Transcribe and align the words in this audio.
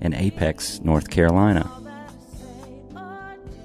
in 0.00 0.14
Apex, 0.14 0.80
North 0.80 1.10
Carolina. 1.10 1.70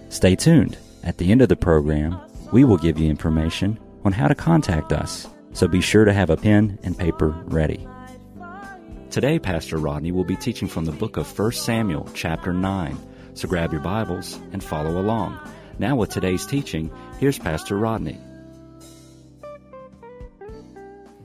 Stay 0.09 0.35
tuned. 0.35 0.77
At 1.03 1.17
the 1.17 1.31
end 1.31 1.41
of 1.41 1.49
the 1.49 1.55
program, 1.55 2.19
we 2.51 2.63
will 2.63 2.77
give 2.77 2.97
you 2.97 3.09
information 3.09 3.79
on 4.03 4.11
how 4.11 4.27
to 4.27 4.35
contact 4.35 4.91
us, 4.91 5.27
so 5.53 5.67
be 5.67 5.81
sure 5.81 6.05
to 6.05 6.13
have 6.13 6.29
a 6.29 6.37
pen 6.37 6.79
and 6.83 6.97
paper 6.97 7.29
ready. 7.45 7.87
Today, 9.09 9.39
Pastor 9.39 9.77
Rodney 9.77 10.11
will 10.11 10.23
be 10.23 10.35
teaching 10.35 10.67
from 10.67 10.85
the 10.85 10.91
book 10.91 11.17
of 11.17 11.39
1 11.39 11.51
Samuel, 11.53 12.09
chapter 12.13 12.51
9. 12.53 12.97
So 13.33 13.47
grab 13.47 13.71
your 13.71 13.81
Bibles 13.81 14.39
and 14.51 14.63
follow 14.63 14.99
along. 14.99 15.39
Now, 15.79 15.95
with 15.95 16.09
today's 16.09 16.45
teaching, 16.45 16.91
here's 17.19 17.37
Pastor 17.39 17.77
Rodney. 17.77 18.17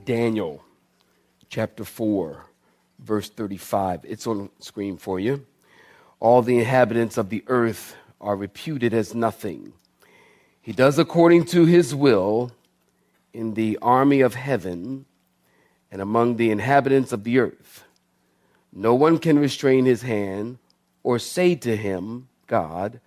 Daniel 0.03 0.63
chapter 1.49 1.83
4, 1.83 2.45
verse 3.01 3.29
35. 3.29 4.01
It's 4.03 4.27
on 4.27 4.49
screen 4.59 4.97
for 4.97 5.19
you. 5.19 5.45
All 6.19 6.41
the 6.41 6.59
inhabitants 6.59 7.17
of 7.17 7.29
the 7.29 7.43
earth 7.47 7.95
are 8.19 8.35
reputed 8.35 8.93
as 8.93 9.15
nothing. 9.15 9.73
He 10.61 10.71
does 10.71 10.99
according 10.99 11.45
to 11.45 11.65
his 11.65 11.95
will 11.95 12.51
in 13.33 13.55
the 13.55 13.79
army 13.81 14.21
of 14.21 14.35
heaven 14.35 15.05
and 15.91 16.01
among 16.01 16.35
the 16.35 16.51
inhabitants 16.51 17.11
of 17.11 17.23
the 17.23 17.39
earth. 17.39 17.83
No 18.71 18.93
one 18.93 19.17
can 19.17 19.39
restrain 19.39 19.85
his 19.85 20.03
hand 20.03 20.59
or 21.03 21.19
say 21.19 21.55
to 21.55 21.75
him, 21.75 22.27
God, 22.47 23.01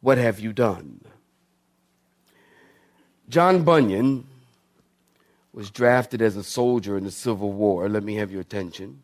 what 0.00 0.18
have 0.18 0.38
you 0.38 0.52
done? 0.52 1.00
John 3.28 3.64
Bunyan 3.64 4.26
was 5.52 5.70
drafted 5.70 6.20
as 6.20 6.36
a 6.36 6.42
soldier 6.42 6.96
in 6.98 7.04
the 7.04 7.10
Civil 7.10 7.52
War. 7.52 7.88
Let 7.88 8.04
me 8.04 8.16
have 8.16 8.30
your 8.30 8.40
attention. 8.40 9.02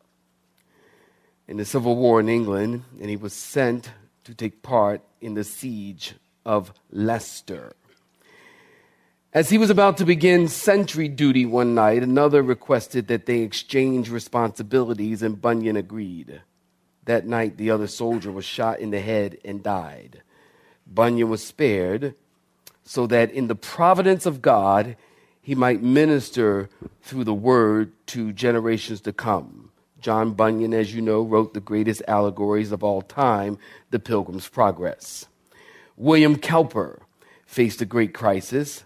In 1.49 1.57
the 1.57 1.65
Civil 1.65 1.97
War 1.97 2.21
in 2.21 2.29
England, 2.29 2.85
and 3.01 3.09
he 3.09 3.17
was 3.17 3.33
sent 3.33 3.91
to 4.25 4.35
take 4.35 4.63
part 4.63 5.01
in 5.23 5.33
the 5.33 5.45
siege 5.45 6.15
of 6.45 6.75
Leicester. 6.91 7.73
As 9.33 9.49
he 9.49 9.57
was 9.57 9.71
about 9.71 9.97
to 9.97 10.05
begin 10.05 10.49
sentry 10.49 11.09
duty 11.09 11.47
one 11.47 11.75
night, 11.75 12.03
another 12.03 12.43
requested 12.43 13.09
that 13.09 13.25
they 13.25 13.41
exchange 13.41 14.11
responsibilities, 14.11 15.23
and 15.23 15.41
Bunyan 15.41 15.77
agreed. 15.77 16.43
That 17.07 17.27
night, 17.27 17.57
the 17.57 17.71
other 17.71 17.87
soldier 17.87 18.31
was 18.31 18.45
shot 18.45 18.81
in 18.81 18.91
the 18.91 19.01
head 19.01 19.39
and 19.43 19.63
died. 19.63 20.23
Bunyan 20.87 21.31
was 21.31 21.43
spared 21.43 22.15
so 22.85 23.07
that 23.07 23.31
in 23.31 23.49
the 23.49 23.55
providence 23.55 24.27
of 24.27 24.43
God, 24.43 24.97
he 25.41 25.55
might 25.55 25.83
minister 25.83 26.69
through 27.01 27.25
the 27.25 27.33
word 27.33 27.93
to 28.09 28.33
generations 28.33 29.01
to 29.03 29.15
come. 29.15 29.68
John 30.01 30.33
Bunyan, 30.33 30.75
as 30.75 30.95
you 30.95 31.03
know, 31.03 31.23
wrote 31.23 31.55
the 31.55 31.61
greatest 31.61 32.03
allegories 32.07 32.73
of 32.73 32.85
all 32.85 33.03
time, 33.03 33.59
The 33.91 33.99
Pilgrim's 33.99 34.49
Progress. 34.49 35.27
William 35.97 36.37
Cowper 36.37 37.01
faced 37.47 37.83
a 37.83 37.87
great 37.87 38.15
crisis. 38.15 38.85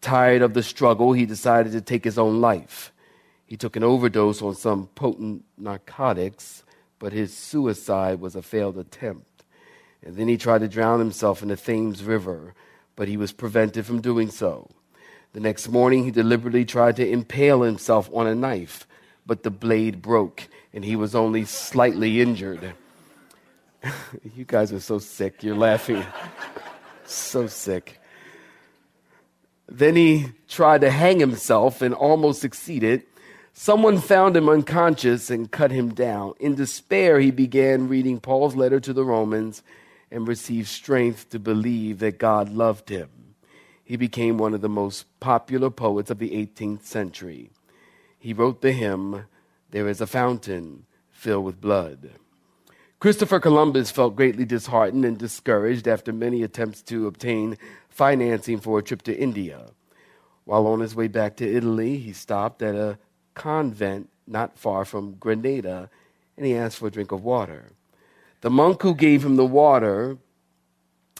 Tired 0.00 0.42
of 0.42 0.54
the 0.54 0.62
struggle, 0.62 1.12
he 1.12 1.24
decided 1.24 1.72
to 1.72 1.80
take 1.80 2.04
his 2.04 2.18
own 2.18 2.40
life. 2.40 2.92
He 3.46 3.56
took 3.56 3.76
an 3.76 3.84
overdose 3.84 4.42
on 4.42 4.54
some 4.54 4.88
potent 4.94 5.44
narcotics, 5.56 6.64
but 6.98 7.12
his 7.12 7.36
suicide 7.36 8.20
was 8.20 8.36
a 8.36 8.42
failed 8.42 8.76
attempt. 8.76 9.44
And 10.04 10.16
then 10.16 10.28
he 10.28 10.36
tried 10.36 10.60
to 10.60 10.68
drown 10.68 10.98
himself 10.98 11.42
in 11.42 11.48
the 11.48 11.56
Thames 11.56 12.02
River, 12.02 12.54
but 12.96 13.08
he 13.08 13.16
was 13.16 13.32
prevented 13.32 13.86
from 13.86 14.00
doing 14.00 14.30
so. 14.30 14.68
The 15.32 15.40
next 15.40 15.68
morning, 15.68 16.04
he 16.04 16.10
deliberately 16.10 16.64
tried 16.64 16.96
to 16.96 17.08
impale 17.08 17.62
himself 17.62 18.10
on 18.12 18.26
a 18.26 18.34
knife, 18.34 18.86
but 19.26 19.42
the 19.42 19.50
blade 19.50 20.02
broke 20.02 20.48
and 20.72 20.84
he 20.84 20.96
was 20.96 21.14
only 21.14 21.44
slightly 21.44 22.20
injured. 22.20 22.74
you 24.36 24.44
guys 24.44 24.72
are 24.72 24.80
so 24.80 24.98
sick. 24.98 25.42
You're 25.42 25.56
laughing. 25.56 26.04
so 27.04 27.46
sick. 27.46 28.00
Then 29.68 29.96
he 29.96 30.32
tried 30.48 30.82
to 30.82 30.90
hang 30.90 31.18
himself 31.20 31.82
and 31.82 31.94
almost 31.94 32.40
succeeded. 32.40 33.04
Someone 33.54 34.00
found 34.00 34.36
him 34.36 34.48
unconscious 34.48 35.30
and 35.30 35.50
cut 35.50 35.70
him 35.70 35.94
down. 35.94 36.34
In 36.40 36.54
despair, 36.54 37.20
he 37.20 37.30
began 37.30 37.88
reading 37.88 38.18
Paul's 38.18 38.56
letter 38.56 38.80
to 38.80 38.92
the 38.92 39.04
Romans 39.04 39.62
and 40.10 40.26
received 40.28 40.68
strength 40.68 41.30
to 41.30 41.38
believe 41.38 41.98
that 42.00 42.18
God 42.18 42.50
loved 42.50 42.88
him. 42.88 43.08
He 43.84 43.96
became 43.96 44.38
one 44.38 44.54
of 44.54 44.60
the 44.60 44.68
most 44.68 45.04
popular 45.20 45.70
poets 45.70 46.10
of 46.10 46.18
the 46.18 46.30
18th 46.30 46.84
century. 46.84 47.50
He 48.22 48.32
wrote 48.32 48.60
the 48.60 48.70
hymn, 48.70 49.24
There 49.72 49.88
is 49.88 50.00
a 50.00 50.06
Fountain 50.06 50.86
Filled 51.10 51.44
with 51.44 51.60
Blood. 51.60 52.10
Christopher 53.00 53.40
Columbus 53.40 53.90
felt 53.90 54.14
greatly 54.14 54.44
disheartened 54.44 55.04
and 55.04 55.18
discouraged 55.18 55.88
after 55.88 56.12
many 56.12 56.44
attempts 56.44 56.82
to 56.82 57.08
obtain 57.08 57.58
financing 57.88 58.60
for 58.60 58.78
a 58.78 58.82
trip 58.84 59.02
to 59.02 59.18
India. 59.18 59.70
While 60.44 60.68
on 60.68 60.78
his 60.78 60.94
way 60.94 61.08
back 61.08 61.34
to 61.38 61.52
Italy, 61.52 61.96
he 61.96 62.12
stopped 62.12 62.62
at 62.62 62.76
a 62.76 62.96
convent 63.34 64.08
not 64.28 64.56
far 64.56 64.84
from 64.84 65.14
Granada 65.14 65.90
and 66.36 66.46
he 66.46 66.54
asked 66.54 66.78
for 66.78 66.86
a 66.86 66.92
drink 66.92 67.10
of 67.10 67.24
water. 67.24 67.72
The 68.42 68.50
monk 68.50 68.82
who 68.82 68.94
gave 68.94 69.24
him 69.24 69.34
the 69.34 69.44
water 69.44 70.16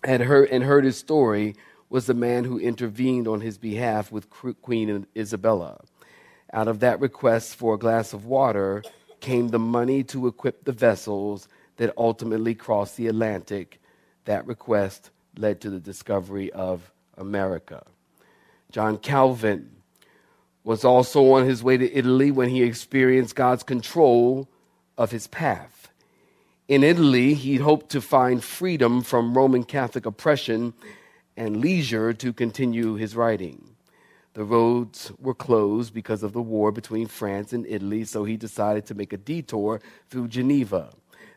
had 0.05 0.21
heard 0.21 0.51
and 0.51 0.63
heard 0.63 0.85
his 0.85 0.99
story 0.99 1.57
was 1.91 2.07
the 2.07 2.15
man 2.15 2.45
who 2.45 2.61
intervened 2.61 3.27
on 3.27 3.41
his 3.41 3.59
behalf 3.59 4.13
with 4.13 4.31
Queen 4.31 5.05
Isabella. 5.17 5.81
Out 6.53 6.69
of 6.69 6.81
that 6.81 7.01
request 7.01 7.57
for 7.57 7.75
a 7.75 7.79
glass 7.79 8.13
of 8.13 8.27
water 8.27 8.83
came 9.21 9.49
the 9.49 9.59
money 9.59 10.03
to 10.05 10.27
equip 10.27 10.65
the 10.65 10.73
vessels 10.73 11.49
that 11.77 11.95
ultimately 11.97 12.55
crossed 12.55 12.97
the 12.97 13.07
Atlantic. 13.07 13.81
That 14.27 14.47
request 14.47 15.11
led 15.37 15.61
to 15.63 15.71
the 15.71 15.81
discovery 15.81 16.53
of 16.53 16.93
America. 17.17 17.85
John 18.71 18.99
Calvin 18.99 19.71
was 20.65 20.85
also 20.85 21.33
on 21.33 21.47
his 21.47 21.63
way 21.63 21.77
to 21.77 21.93
Italy 21.97 22.31
when 22.31 22.49
he 22.49 22.63
experienced 22.63 23.35
God's 23.35 23.63
control 23.63 24.49
of 24.99 25.11
his 25.11 25.27
path. 25.27 25.89
In 26.69 26.85
Italy, 26.85 27.35
he 27.35 27.57
hoped 27.57 27.91
to 27.91 28.01
find 28.01 28.43
freedom 28.43 29.03
from 29.03 29.37
Roman 29.37 29.65
Catholic 29.65 30.07
oppression 30.07 30.75
and 31.37 31.57
leisure 31.57 32.13
to 32.13 32.33
continue 32.33 32.95
his 32.95 33.17
writing. 33.17 33.72
The 34.35 34.45
roads 34.45 35.13
were 35.19 35.35
closed 35.35 35.93
because 35.93 36.23
of 36.23 36.33
the 36.33 36.41
war 36.41 36.73
between 36.73 37.07
France 37.07 37.53
and 37.53 37.67
Italy, 37.67 38.05
so 38.05 38.25
he 38.25 38.37
decided 38.37 38.87
to 38.87 38.95
make 38.95 39.13
a 39.13 39.19
detour 39.19 39.81
through 40.09 40.29
Geneva. 40.29 40.91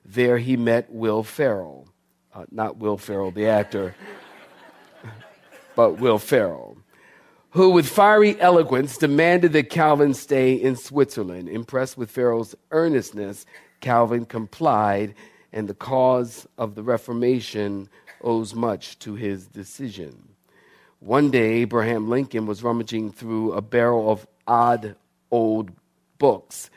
There 0.06 0.38
he 0.38 0.56
met 0.56 0.90
Will 0.90 1.24
Ferrell. 1.24 1.90
Uh, 2.34 2.46
not 2.52 2.78
Will 2.78 2.98
Ferrell, 2.98 3.32
the 3.32 3.48
actor, 3.48 3.96
but 5.76 6.00
Will 6.00 6.20
Ferrell, 6.20 6.78
who, 7.52 7.70
with 7.70 7.88
fiery 7.88 8.40
eloquence, 8.42 8.98
demanded 8.98 9.54
that 9.54 9.70
Calvin 9.70 10.14
stay 10.14 10.54
in 10.54 10.76
Switzerland. 10.76 11.48
Impressed 11.48 11.98
with 11.98 12.12
Farel's 12.12 12.54
earnestness, 12.72 13.46
Calvin 13.80 14.26
complied, 14.26 15.16
and 15.54 15.68
the 15.68 15.74
cause 15.74 16.46
of 16.58 16.76
the 16.76 16.84
Reformation 16.84 17.90
owes 18.22 18.54
much 18.54 19.00
to 19.00 19.16
his 19.16 19.48
decision. 19.48 20.35
One 21.06 21.30
day, 21.30 21.58
Abraham 21.58 22.10
Lincoln 22.10 22.48
was 22.48 22.64
rummaging 22.64 23.12
through 23.12 23.54
a 23.54 23.62
barrel 23.62 24.10
of 24.10 24.26
odd 24.48 24.96
old 25.30 25.70
books, 26.18 26.72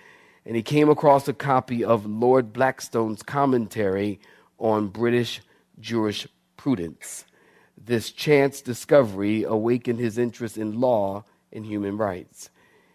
and 0.45 0.55
he 0.55 0.61
came 0.61 0.91
across 0.91 1.27
a 1.29 1.33
copy 1.33 1.83
of 1.83 2.05
Lord 2.05 2.53
Blackstone's 2.53 3.23
commentary 3.23 4.21
on 4.59 4.89
British 4.89 5.41
jurisprudence. 5.81 7.25
This 7.83 8.11
chance 8.11 8.61
discovery 8.61 9.45
awakened 9.45 9.99
his 9.99 10.19
interest 10.19 10.59
in 10.59 10.79
law 10.79 11.25
and 11.51 11.65
human 11.65 11.97
rights. 11.97 12.51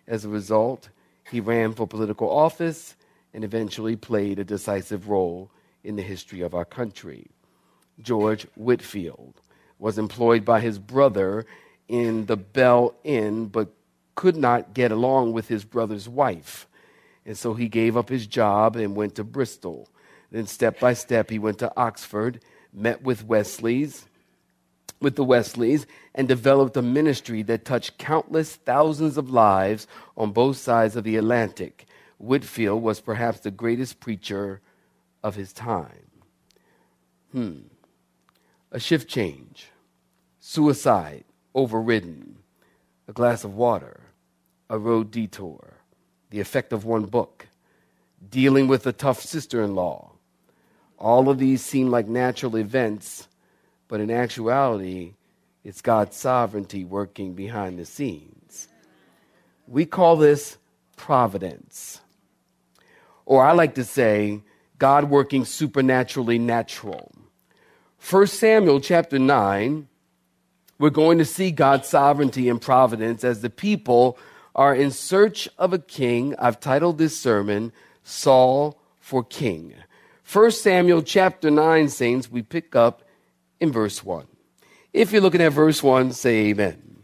As 0.07 0.25
a 0.25 0.29
result, 0.29 0.89
he 1.31 1.39
ran 1.39 1.73
for 1.73 1.87
political 1.87 2.29
office 2.29 2.95
and 3.33 3.43
eventually 3.43 3.95
played 3.95 4.37
a 4.37 4.43
decisive 4.43 5.09
role 5.09 5.49
in 5.83 5.95
the 5.95 6.03
history 6.03 6.41
of 6.41 6.53
our 6.53 6.65
country. 6.65 7.25
George 7.99 8.45
Whitefield 8.53 9.41
was 9.79 9.97
employed 9.97 10.45
by 10.45 10.59
his 10.59 10.79
brother 10.79 11.45
in 11.87 12.25
the 12.25 12.37
Bell 12.37 12.95
Inn, 13.03 13.47
but 13.47 13.69
could 14.15 14.35
not 14.35 14.73
get 14.73 14.91
along 14.91 15.33
with 15.33 15.47
his 15.47 15.63
brother's 15.65 16.07
wife. 16.07 16.67
And 17.25 17.37
so 17.37 17.53
he 17.53 17.67
gave 17.67 17.97
up 17.97 18.09
his 18.09 18.27
job 18.27 18.75
and 18.75 18.95
went 18.95 19.15
to 19.15 19.23
Bristol. 19.23 19.89
Then, 20.31 20.47
step 20.47 20.79
by 20.79 20.93
step, 20.93 21.29
he 21.29 21.39
went 21.39 21.59
to 21.59 21.71
Oxford, 21.77 22.41
met 22.73 23.03
with 23.03 23.25
Wesley's, 23.25 24.05
with 24.99 25.15
the 25.15 25.23
Wesleys, 25.23 25.85
and 26.15 26.27
developed 26.27 26.75
a 26.77 26.81
ministry 26.81 27.43
that 27.43 27.65
touched 27.65 27.97
countless 27.97 28.55
thousands 28.55 29.17
of 29.17 29.29
lives 29.29 29.87
on 30.17 30.31
both 30.31 30.57
sides 30.57 30.95
of 30.95 31.03
the 31.03 31.17
Atlantic. 31.17 31.85
Whitefield 32.17 32.81
was 32.81 32.99
perhaps 32.99 33.41
the 33.41 33.51
greatest 33.51 33.99
preacher 33.99 34.61
of 35.23 35.35
his 35.35 35.53
time. 35.53 36.07
Hmm. 37.31 37.59
A 38.75 38.79
shift 38.79 39.07
change, 39.07 39.67
suicide, 40.39 41.25
overridden, 41.53 42.39
a 43.07 43.13
glass 43.13 43.43
of 43.43 43.53
water, 43.53 44.01
a 44.67 44.79
road 44.79 45.11
detour, 45.11 45.75
the 46.31 46.39
effect 46.39 46.73
of 46.73 46.83
one 46.83 47.05
book, 47.05 47.47
dealing 48.31 48.67
with 48.67 48.87
a 48.87 48.91
tough 48.91 49.21
sister 49.21 49.61
in 49.61 49.75
law. 49.75 50.13
All 50.97 51.29
of 51.29 51.37
these 51.37 51.63
seem 51.63 51.91
like 51.91 52.07
natural 52.07 52.55
events, 52.55 53.27
but 53.87 53.99
in 53.99 54.09
actuality, 54.09 55.13
it's 55.63 55.81
God's 55.81 56.17
sovereignty 56.17 56.83
working 56.83 57.35
behind 57.35 57.77
the 57.77 57.85
scenes. 57.85 58.69
We 59.67 59.85
call 59.85 60.15
this 60.15 60.57
providence. 60.97 62.01
Or 63.27 63.45
I 63.45 63.51
like 63.51 63.75
to 63.75 63.83
say, 63.83 64.41
God 64.79 65.11
working 65.11 65.45
supernaturally 65.45 66.39
natural. 66.39 67.11
1 68.09 68.27
Samuel 68.27 68.81
chapter 68.81 69.17
9, 69.17 69.87
we're 70.77 70.89
going 70.89 71.17
to 71.19 71.25
see 71.25 71.51
God's 71.51 71.87
sovereignty 71.87 72.49
and 72.49 72.61
providence 72.61 73.23
as 73.23 73.39
the 73.39 73.49
people 73.49 74.17
are 74.53 74.75
in 74.75 74.91
search 74.91 75.47
of 75.57 75.71
a 75.71 75.79
king. 75.79 76.35
I've 76.37 76.59
titled 76.59 76.97
this 76.97 77.17
sermon, 77.17 77.71
Saul 78.03 78.77
for 78.99 79.23
King. 79.23 79.73
1 80.31 80.51
Samuel 80.51 81.01
chapter 81.01 81.49
9, 81.49 81.87
saints, 81.87 82.29
we 82.29 82.41
pick 82.41 82.75
up 82.75 83.03
in 83.61 83.71
verse 83.71 84.03
1. 84.03 84.27
If 84.91 85.13
you're 85.13 85.21
looking 85.21 85.41
at 85.41 85.53
verse 85.53 85.81
1, 85.81 86.11
say 86.11 86.47
amen. 86.47 87.03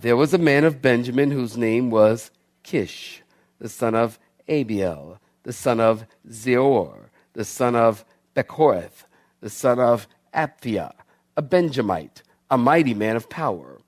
There 0.00 0.16
was 0.16 0.32
a 0.32 0.38
man 0.38 0.64
of 0.64 0.80
Benjamin 0.80 1.30
whose 1.30 1.58
name 1.58 1.90
was 1.90 2.30
Kish, 2.62 3.22
the 3.58 3.68
son 3.68 3.94
of 3.94 4.18
Abiel, 4.48 5.18
the 5.42 5.52
son 5.52 5.80
of 5.80 6.06
Zeror, 6.26 7.10
the 7.34 7.44
son 7.44 7.76
of 7.76 8.06
Bechorath, 8.34 9.04
the 9.42 9.50
son 9.50 9.78
of 9.78 10.08
Aphiah, 10.34 10.92
a 11.36 11.42
Benjamite, 11.42 12.22
a 12.50 12.58
mighty 12.58 12.94
man 12.94 13.16
of 13.16 13.28
power. 13.28 13.80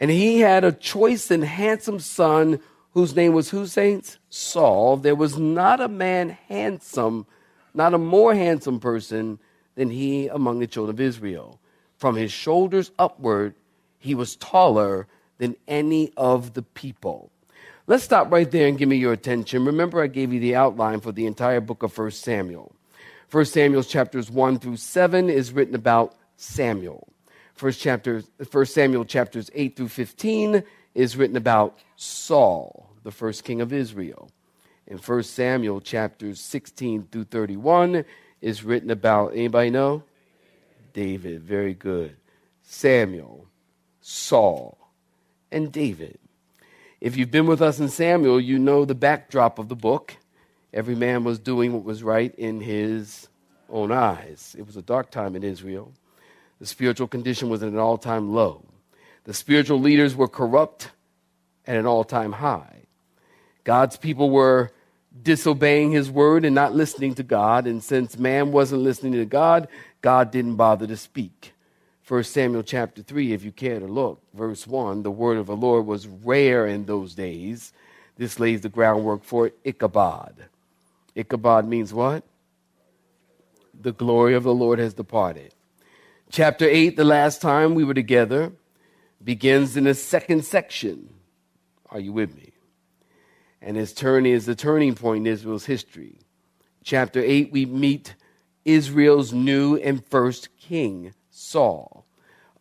And 0.00 0.10
he 0.10 0.40
had 0.40 0.64
a 0.64 0.72
choice 0.72 1.30
and 1.30 1.44
handsome 1.44 2.00
son 2.00 2.60
whose 2.92 3.14
name 3.16 3.32
was 3.32 3.50
who, 3.50 3.66
saints? 3.66 4.18
Saul. 4.30 4.96
There 4.96 5.14
was 5.14 5.38
not 5.38 5.80
a 5.80 5.88
man 5.88 6.30
handsome, 6.48 7.26
not 7.74 7.94
a 7.94 7.98
more 7.98 8.34
handsome 8.34 8.80
person 8.80 9.38
than 9.74 9.90
he 9.90 10.28
among 10.28 10.58
the 10.58 10.66
children 10.66 10.94
of 10.94 11.00
Israel. 11.00 11.60
From 11.96 12.16
his 12.16 12.32
shoulders 12.32 12.90
upward, 12.98 13.54
he 13.98 14.14
was 14.14 14.36
taller 14.36 15.06
than 15.38 15.56
any 15.66 16.12
of 16.16 16.54
the 16.54 16.62
people. 16.62 17.30
Let's 17.86 18.04
stop 18.04 18.30
right 18.30 18.50
there 18.50 18.68
and 18.68 18.76
give 18.76 18.88
me 18.88 18.96
your 18.96 19.12
attention. 19.12 19.64
Remember, 19.64 20.02
I 20.02 20.08
gave 20.08 20.32
you 20.32 20.40
the 20.40 20.56
outline 20.56 21.00
for 21.00 21.10
the 21.10 21.26
entire 21.26 21.60
book 21.60 21.82
of 21.82 21.96
1 21.96 22.10
Samuel. 22.10 22.74
1 23.30 23.44
Samuel 23.44 23.82
chapters 23.82 24.30
1 24.30 24.58
through 24.58 24.76
7 24.76 25.28
is 25.28 25.52
written 25.52 25.74
about 25.74 26.14
Samuel. 26.36 27.08
First, 27.52 27.80
chapter, 27.80 28.22
1 28.50 28.66
Samuel 28.66 29.04
chapters 29.04 29.50
8 29.54 29.76
through 29.76 29.88
15 29.88 30.62
is 30.94 31.16
written 31.16 31.36
about 31.36 31.76
Saul, 31.96 32.90
the 33.02 33.10
first 33.10 33.44
king 33.44 33.60
of 33.60 33.72
Israel. 33.72 34.30
And 34.86 34.98
1 34.98 35.22
Samuel 35.24 35.82
chapters 35.82 36.40
16 36.40 37.08
through 37.12 37.24
31 37.24 38.06
is 38.40 38.64
written 38.64 38.90
about, 38.90 39.32
anybody 39.32 39.68
know? 39.70 40.04
David, 40.94 41.42
very 41.42 41.74
good. 41.74 42.16
Samuel, 42.62 43.46
Saul, 44.00 44.78
and 45.52 45.70
David. 45.70 46.18
If 47.00 47.16
you've 47.16 47.30
been 47.30 47.46
with 47.46 47.60
us 47.60 47.78
in 47.78 47.88
Samuel, 47.88 48.40
you 48.40 48.58
know 48.58 48.84
the 48.84 48.94
backdrop 48.94 49.58
of 49.58 49.68
the 49.68 49.76
book. 49.76 50.16
Every 50.72 50.94
man 50.94 51.24
was 51.24 51.38
doing 51.38 51.72
what 51.72 51.84
was 51.84 52.02
right 52.02 52.34
in 52.34 52.60
his 52.60 53.28
own 53.70 53.90
eyes. 53.92 54.54
It 54.58 54.66
was 54.66 54.76
a 54.76 54.82
dark 54.82 55.10
time 55.10 55.34
in 55.34 55.42
Israel. 55.42 55.92
The 56.60 56.66
spiritual 56.66 57.08
condition 57.08 57.48
was 57.48 57.62
at 57.62 57.68
an 57.68 57.78
all 57.78 57.98
time 57.98 58.32
low. 58.32 58.64
The 59.24 59.34
spiritual 59.34 59.80
leaders 59.80 60.14
were 60.16 60.28
corrupt 60.28 60.90
at 61.66 61.76
an 61.76 61.86
all 61.86 62.04
time 62.04 62.32
high. 62.32 62.82
God's 63.64 63.96
people 63.96 64.30
were 64.30 64.72
disobeying 65.22 65.90
his 65.90 66.10
word 66.10 66.44
and 66.44 66.54
not 66.54 66.74
listening 66.74 67.14
to 67.16 67.22
God. 67.22 67.66
And 67.66 67.82
since 67.82 68.18
man 68.18 68.52
wasn't 68.52 68.82
listening 68.82 69.12
to 69.12 69.24
God, 69.24 69.68
God 70.00 70.30
didn't 70.30 70.56
bother 70.56 70.86
to 70.86 70.96
speak. 70.96 71.52
1 72.06 72.24
Samuel 72.24 72.62
chapter 72.62 73.02
3, 73.02 73.34
if 73.34 73.44
you 73.44 73.52
care 73.52 73.78
to 73.78 73.86
look, 73.86 74.22
verse 74.32 74.66
1, 74.66 75.02
the 75.02 75.10
word 75.10 75.36
of 75.36 75.46
the 75.46 75.56
Lord 75.56 75.84
was 75.84 76.06
rare 76.06 76.66
in 76.66 76.86
those 76.86 77.14
days. 77.14 77.72
This 78.16 78.40
lays 78.40 78.62
the 78.62 78.70
groundwork 78.70 79.24
for 79.24 79.52
Ichabod. 79.62 80.46
Ichabod 81.18 81.66
means 81.66 81.92
what? 81.92 82.22
The 83.78 83.92
glory 83.92 84.34
of 84.34 84.44
the 84.44 84.54
Lord 84.54 84.78
has 84.78 84.94
departed. 84.94 85.52
Chapter 86.30 86.64
8, 86.68 86.96
the 86.96 87.04
last 87.04 87.42
time 87.42 87.74
we 87.74 87.82
were 87.82 87.94
together, 87.94 88.52
begins 89.22 89.76
in 89.76 89.84
the 89.84 89.94
second 89.94 90.44
section. 90.44 91.12
Are 91.90 91.98
you 91.98 92.12
with 92.12 92.36
me? 92.36 92.52
And 93.60 93.76
his 93.76 93.92
turn 93.92 94.26
is 94.26 94.46
the 94.46 94.54
turning 94.54 94.94
point 94.94 95.26
in 95.26 95.32
Israel's 95.32 95.66
history. 95.66 96.20
Chapter 96.84 97.20
8, 97.20 97.50
we 97.50 97.66
meet 97.66 98.14
Israel's 98.64 99.32
new 99.32 99.76
and 99.76 100.04
first 100.06 100.56
king, 100.56 101.14
Saul. 101.30 102.06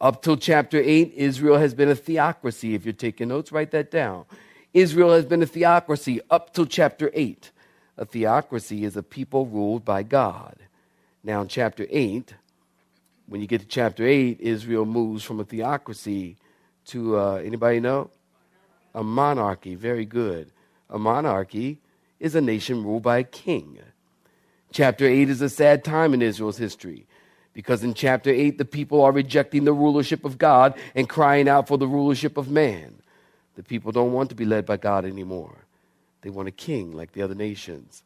Up 0.01 0.24
till 0.24 0.38
chapter 0.38 0.80
8, 0.80 1.13
Israel 1.15 1.57
has 1.59 1.75
been 1.75 1.89
a 1.89 1.95
theocracy. 1.95 2.74
If 2.74 2.86
you're 2.86 2.94
taking 2.94 3.27
notes, 3.27 3.51
write 3.51 3.71
that 3.71 3.92
down. 3.92 4.25
Israel 4.74 5.13
has 5.13 5.25
been 5.25 5.44
a 5.44 5.48
theocracy 5.48 6.21
up 6.31 6.54
till 6.54 6.65
chapter 6.65 7.12
8. 7.13 7.51
A 7.97 8.05
theocracy 8.05 8.85
is 8.85 8.95
a 8.95 9.03
people 9.03 9.45
ruled 9.45 9.83
by 9.83 10.03
God. 10.03 10.55
Now, 11.23 11.41
in 11.41 11.47
chapter 11.47 11.85
8, 11.89 12.33
when 13.27 13.41
you 13.41 13.47
get 13.47 13.61
to 13.61 13.67
chapter 13.67 14.05
8, 14.05 14.39
Israel 14.39 14.85
moves 14.85 15.23
from 15.23 15.39
a 15.39 15.44
theocracy 15.44 16.38
to, 16.88 17.17
uh, 17.17 17.35
anybody 17.35 17.79
know? 17.79 18.09
A 18.94 19.03
monarchy. 19.03 19.75
Very 19.75 20.05
good. 20.05 20.51
A 20.89 20.97
monarchy 20.97 21.79
is 22.19 22.35
a 22.35 22.41
nation 22.41 22.83
ruled 22.83 23.03
by 23.03 23.17
a 23.19 23.23
king. 23.23 23.79
Chapter 24.71 25.05
8 25.05 25.29
is 25.29 25.41
a 25.41 25.49
sad 25.49 25.83
time 25.83 26.13
in 26.13 26.21
Israel's 26.21 26.57
history 26.57 27.07
because 27.54 27.83
in 27.83 27.94
chapter 27.94 28.30
8, 28.30 28.57
the 28.57 28.66
people 28.66 29.01
are 29.01 29.11
rejecting 29.11 29.63
the 29.66 29.73
rulership 29.73 30.23
of 30.23 30.37
God 30.37 30.75
and 30.94 31.09
crying 31.09 31.49
out 31.49 31.68
for 31.68 31.77
the 31.77 31.87
rulership 31.87 32.37
of 32.37 32.49
man. 32.49 33.01
The 33.56 33.63
people 33.63 33.92
don't 33.92 34.13
want 34.13 34.30
to 34.30 34.35
be 34.35 34.45
led 34.45 34.66
by 34.66 34.77
God 34.77 35.06
anymore. 35.06 35.67
They 36.21 36.30
want 36.30 36.47
a 36.47 36.52
king 36.52 36.92
like 36.92 37.12
the 37.12 37.21
other 37.21 37.36
nations. 37.36 38.04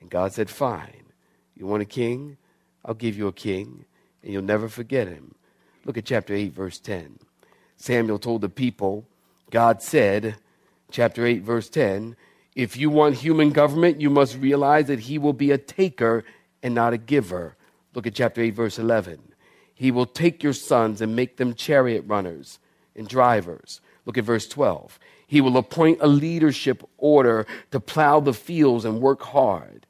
And 0.00 0.10
God 0.10 0.32
said, 0.32 0.50
Fine. 0.50 1.04
You 1.56 1.66
want 1.66 1.82
a 1.82 1.86
king? 1.86 2.36
I'll 2.84 2.94
give 2.94 3.16
you 3.16 3.28
a 3.28 3.32
king, 3.32 3.84
and 4.22 4.32
you'll 4.32 4.42
never 4.42 4.68
forget 4.68 5.06
him. 5.06 5.34
Look 5.84 5.96
at 5.96 6.04
chapter 6.04 6.34
8, 6.34 6.52
verse 6.52 6.78
10. 6.78 7.18
Samuel 7.76 8.18
told 8.18 8.40
the 8.40 8.48
people, 8.48 9.06
God 9.50 9.82
said, 9.82 10.36
chapter 10.90 11.26
8, 11.26 11.42
verse 11.42 11.68
10, 11.68 12.16
if 12.54 12.76
you 12.76 12.90
want 12.90 13.16
human 13.16 13.50
government, 13.50 14.00
you 14.00 14.10
must 14.10 14.38
realize 14.38 14.86
that 14.86 15.00
he 15.00 15.18
will 15.18 15.32
be 15.32 15.50
a 15.50 15.58
taker 15.58 16.24
and 16.62 16.74
not 16.74 16.92
a 16.92 16.98
giver. 16.98 17.56
Look 17.94 18.06
at 18.06 18.14
chapter 18.14 18.40
8, 18.40 18.50
verse 18.50 18.78
11. 18.78 19.20
He 19.74 19.90
will 19.90 20.06
take 20.06 20.42
your 20.42 20.52
sons 20.52 21.00
and 21.00 21.16
make 21.16 21.36
them 21.36 21.54
chariot 21.54 22.04
runners 22.06 22.58
and 22.94 23.08
drivers. 23.08 23.80
Look 24.04 24.18
at 24.18 24.24
verse 24.24 24.46
12. 24.46 24.98
He 25.32 25.40
will 25.40 25.56
appoint 25.56 25.96
a 26.02 26.08
leadership 26.08 26.86
order 26.98 27.46
to 27.70 27.80
plow 27.80 28.20
the 28.20 28.34
fields 28.34 28.84
and 28.84 29.00
work 29.00 29.22
hard. 29.22 29.86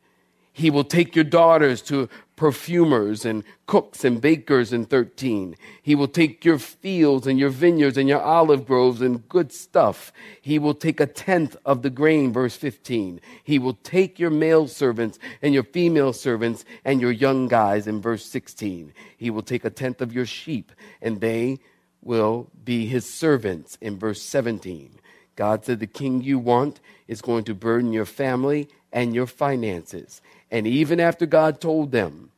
He 0.53 0.71
will 0.71 0.85
take 0.85 1.17
your 1.17 1.25
daughters 1.25 1.83
to 1.83 2.09
perfumers 2.37 3.25
and 3.25 3.43
cooks 3.67 4.05
and 4.05 4.21
bakers 4.21 4.73
in 4.73 4.85
13. 4.85 5.57
He 5.83 5.97
will 5.97 6.07
take 6.07 6.45
your 6.45 6.61
fields 6.61 7.27
and 7.27 7.41
your 7.41 7.49
vineyards 7.51 7.99
and 7.99 8.09
your 8.09 8.23
olive 8.23 8.65
groves 8.65 9.03
and 9.03 9.29
good 9.29 9.53
stuff. 9.53 10.13
He 10.41 10.61
will 10.61 10.75
take 10.75 11.01
a 11.01 11.07
tenth 11.07 11.57
of 11.65 11.83
the 11.83 11.91
grain, 11.91 12.33
verse 12.33 12.55
15. 12.55 13.21
He 13.43 13.59
will 13.59 13.79
take 13.83 14.21
your 14.21 14.31
male 14.31 14.69
servants 14.69 15.19
and 15.43 15.53
your 15.53 15.65
female 15.65 16.13
servants 16.13 16.65
and 16.85 17.01
your 17.01 17.11
young 17.11 17.49
guys 17.49 17.89
in 17.89 18.01
verse 18.01 18.25
16. 18.27 18.95
He 19.17 19.29
will 19.29 19.43
take 19.43 19.65
a 19.65 19.71
tenth 19.71 20.01
of 20.01 20.13
your 20.13 20.25
sheep 20.25 20.71
and 21.01 21.21
they 21.21 21.59
will 22.01 22.49
be 22.65 22.87
his 22.87 23.13
servants 23.13 23.77
in 23.81 23.99
verse 23.99 24.23
17. 24.23 25.01
God 25.43 25.65
said 25.65 25.81
the 25.81 25.89
king 25.89 26.23
you 26.23 26.39
want 26.39 26.79
is 27.09 27.21
going 27.21 27.43
to 27.43 27.53
burden 27.53 27.93
your 27.93 28.05
family 28.05 28.69
and 28.93 29.13
your 29.13 29.27
finances. 29.27 30.23
And 30.53 30.69
even 30.69 31.01
after 31.01 31.27
God 31.27 31.61
told 31.61 31.91
them, 31.91 32.31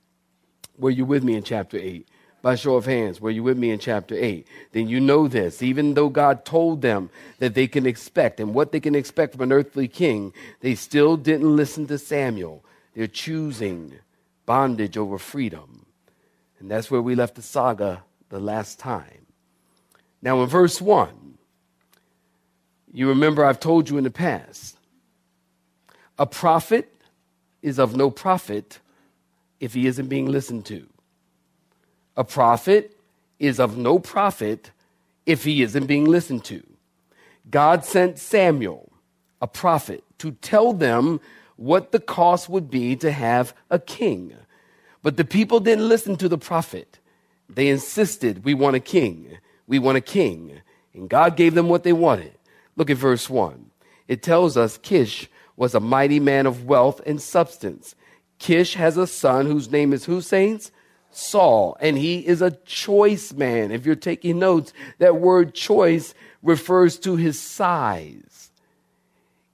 were 0.78 0.88
you 0.88 1.04
with 1.04 1.22
me 1.22 1.34
in 1.34 1.42
chapter 1.42 1.76
8? 1.76 2.08
By 2.40 2.54
show 2.54 2.76
of 2.76 2.86
hands, 2.86 3.20
were 3.20 3.30
you 3.30 3.42
with 3.42 3.58
me 3.58 3.70
in 3.72 3.78
chapter 3.78 4.14
8? 4.14 4.46
Then 4.72 4.88
you 4.88 5.00
know 5.00 5.28
this. 5.28 5.62
Even 5.62 5.92
though 5.92 6.08
God 6.08 6.46
told 6.46 6.80
them 6.80 7.10
that 7.40 7.52
they 7.52 7.66
can 7.66 7.84
expect 7.84 8.40
and 8.40 8.54
what 8.54 8.72
they 8.72 8.80
can 8.80 8.94
expect 8.94 9.32
from 9.32 9.42
an 9.42 9.52
earthly 9.52 9.86
king, 9.86 10.32
they 10.60 10.74
still 10.74 11.18
didn't 11.18 11.54
listen 11.54 11.86
to 11.88 11.98
Samuel. 11.98 12.64
They're 12.94 13.06
choosing 13.06 13.98
bondage 14.46 14.96
over 14.96 15.18
freedom. 15.18 15.84
And 16.58 16.70
that's 16.70 16.90
where 16.90 17.02
we 17.02 17.14
left 17.14 17.34
the 17.34 17.42
saga 17.42 18.02
the 18.30 18.40
last 18.40 18.78
time. 18.78 19.26
Now, 20.22 20.42
in 20.42 20.48
verse 20.48 20.80
1, 20.80 21.23
you 22.94 23.08
remember 23.08 23.44
I've 23.44 23.60
told 23.60 23.90
you 23.90 23.98
in 23.98 24.04
the 24.04 24.10
past 24.10 24.78
a 26.18 26.26
prophet 26.26 26.90
is 27.60 27.78
of 27.78 27.96
no 27.96 28.10
profit 28.10 28.78
if 29.58 29.74
he 29.74 29.86
isn't 29.86 30.06
being 30.06 30.26
listened 30.26 30.64
to. 30.66 30.86
A 32.16 32.22
prophet 32.22 32.96
is 33.38 33.58
of 33.58 33.76
no 33.76 33.98
profit 33.98 34.70
if 35.26 35.42
he 35.42 35.62
isn't 35.62 35.86
being 35.86 36.04
listened 36.04 36.44
to. 36.44 36.62
God 37.50 37.84
sent 37.84 38.18
Samuel, 38.18 38.92
a 39.42 39.48
prophet, 39.48 40.04
to 40.18 40.32
tell 40.32 40.72
them 40.72 41.20
what 41.56 41.90
the 41.90 42.00
cost 42.00 42.48
would 42.48 42.70
be 42.70 42.94
to 42.96 43.10
have 43.10 43.54
a 43.70 43.78
king. 43.78 44.34
But 45.02 45.16
the 45.16 45.24
people 45.24 45.60
didn't 45.60 45.88
listen 45.88 46.16
to 46.16 46.28
the 46.28 46.38
prophet. 46.38 46.98
They 47.48 47.68
insisted, 47.68 48.44
We 48.44 48.54
want 48.54 48.76
a 48.76 48.80
king. 48.80 49.38
We 49.66 49.78
want 49.78 49.98
a 49.98 50.00
king. 50.00 50.60
And 50.94 51.08
God 51.08 51.36
gave 51.36 51.54
them 51.54 51.68
what 51.68 51.82
they 51.82 51.92
wanted. 51.92 52.32
Look 52.76 52.90
at 52.90 52.96
verse 52.96 53.30
1. 53.30 53.70
It 54.08 54.22
tells 54.22 54.56
us 54.56 54.78
Kish 54.78 55.28
was 55.56 55.74
a 55.74 55.80
mighty 55.80 56.20
man 56.20 56.46
of 56.46 56.64
wealth 56.64 57.00
and 57.06 57.20
substance. 57.20 57.94
Kish 58.38 58.74
has 58.74 58.96
a 58.96 59.06
son 59.06 59.46
whose 59.46 59.70
name 59.70 59.92
is 59.92 60.04
who, 60.04 60.20
saints? 60.20 60.70
Saul, 61.10 61.76
and 61.80 61.96
he 61.96 62.26
is 62.26 62.42
a 62.42 62.50
choice 62.50 63.32
man. 63.32 63.70
If 63.70 63.86
you're 63.86 63.94
taking 63.94 64.40
notes, 64.40 64.72
that 64.98 65.16
word 65.16 65.54
choice 65.54 66.12
refers 66.42 66.98
to 67.00 67.16
his 67.16 67.40
size. 67.40 68.50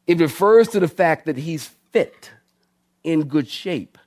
It 0.06 0.18
refers 0.18 0.68
to 0.68 0.80
the 0.80 0.88
fact 0.88 1.26
that 1.26 1.36
he's 1.36 1.70
fit, 1.92 2.30
in 3.04 3.24
good 3.24 3.48
shape, 3.48 3.98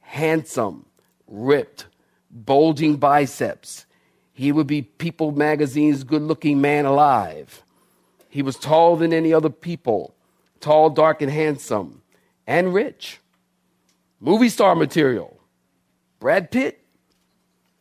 handsome, 0.00 0.86
ripped, 1.26 1.86
bulging 2.30 2.96
biceps. 2.96 3.84
He 4.32 4.50
would 4.50 4.66
be 4.66 4.82
People 4.82 5.32
magazine's 5.32 6.02
good 6.02 6.22
looking 6.22 6.60
man 6.60 6.86
alive. 6.86 7.62
He 8.36 8.42
was 8.42 8.56
taller 8.56 8.98
than 8.98 9.14
any 9.14 9.32
other 9.32 9.48
people, 9.48 10.14
tall, 10.60 10.90
dark, 10.90 11.22
and 11.22 11.32
handsome, 11.32 12.02
and 12.46 12.74
rich. 12.74 13.18
Movie 14.20 14.50
star 14.50 14.74
material. 14.74 15.40
Brad 16.20 16.50
Pitt, 16.50 16.84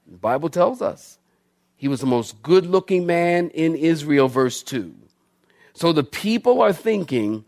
the 0.08 0.16
Bible 0.16 0.48
tells 0.48 0.82
us 0.82 1.20
he 1.76 1.90
was 1.90 2.00
the 2.00 2.06
most 2.06 2.42
good 2.42 2.68
looking 2.68 3.06
man 3.06 3.50
in 3.50 3.76
Israel, 3.76 4.30
verse 4.30 4.64
2. 4.64 4.96
So 5.74 5.92
the 5.92 6.06
people 6.06 6.62
are 6.62 6.72
thinking, 6.72 7.44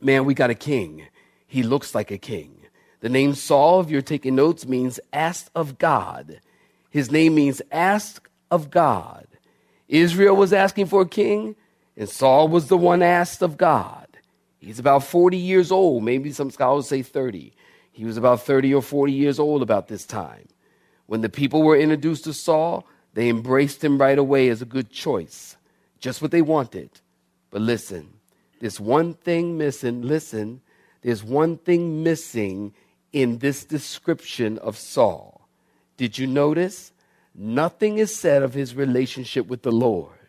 man, 0.00 0.24
we 0.24 0.32
got 0.32 0.50
a 0.50 0.54
king. 0.54 1.08
He 1.48 1.64
looks 1.64 1.96
like 1.96 2.12
a 2.12 2.16
king. 2.16 2.60
The 3.00 3.08
name 3.08 3.34
Saul, 3.34 3.80
if 3.80 3.90
you're 3.90 4.02
taking 4.02 4.36
notes, 4.36 4.64
means 4.68 5.00
asked 5.12 5.50
of 5.56 5.78
God. 5.78 6.38
His 6.90 7.10
name 7.10 7.34
means 7.34 7.60
asked 7.72 8.28
of 8.52 8.70
God. 8.70 9.26
Israel 9.88 10.36
was 10.36 10.52
asking 10.52 10.86
for 10.86 11.02
a 11.02 11.08
king, 11.08 11.56
and 11.96 12.08
Saul 12.08 12.48
was 12.48 12.68
the 12.68 12.76
one 12.76 13.02
asked 13.02 13.42
of 13.42 13.56
God. 13.56 14.06
He's 14.58 14.78
about 14.78 15.04
40 15.04 15.36
years 15.36 15.72
old. 15.72 16.04
Maybe 16.04 16.32
some 16.32 16.50
scholars 16.50 16.88
say 16.88 17.02
30. 17.02 17.52
He 17.92 18.04
was 18.04 18.16
about 18.16 18.42
30 18.42 18.74
or 18.74 18.82
40 18.82 19.12
years 19.12 19.38
old 19.38 19.62
about 19.62 19.88
this 19.88 20.06
time. 20.06 20.48
When 21.06 21.22
the 21.22 21.28
people 21.28 21.62
were 21.62 21.76
introduced 21.76 22.24
to 22.24 22.32
Saul, 22.32 22.86
they 23.14 23.28
embraced 23.28 23.82
him 23.82 23.98
right 23.98 24.18
away 24.18 24.48
as 24.48 24.62
a 24.62 24.66
good 24.66 24.90
choice, 24.90 25.56
just 25.98 26.22
what 26.22 26.30
they 26.30 26.42
wanted. 26.42 26.90
But 27.50 27.62
listen, 27.62 28.20
there's 28.60 28.78
one 28.78 29.14
thing 29.14 29.58
missing. 29.58 30.02
Listen, 30.02 30.60
there's 31.02 31.24
one 31.24 31.56
thing 31.56 32.02
missing 32.02 32.74
in 33.12 33.38
this 33.38 33.64
description 33.64 34.58
of 34.58 34.76
Saul. 34.76 35.48
Did 35.96 36.18
you 36.18 36.26
notice? 36.26 36.92
Nothing 37.34 37.98
is 37.98 38.14
said 38.14 38.42
of 38.42 38.54
his 38.54 38.74
relationship 38.74 39.46
with 39.46 39.62
the 39.62 39.72
Lord. 39.72 40.19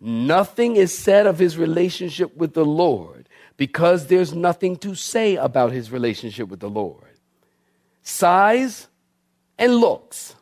Nothing 0.00 0.76
is 0.76 0.96
said 0.96 1.26
of 1.26 1.38
his 1.38 1.58
relationship 1.58 2.34
with 2.36 2.54
the 2.54 2.64
Lord 2.64 3.28
because 3.56 4.06
there's 4.06 4.34
nothing 4.34 4.76
to 4.76 4.94
say 4.94 5.36
about 5.36 5.72
his 5.72 5.92
relationship 5.92 6.48
with 6.48 6.60
the 6.60 6.70
Lord. 6.70 7.18
Size, 8.02 8.88
and 9.58 9.76
looks. 9.76 10.34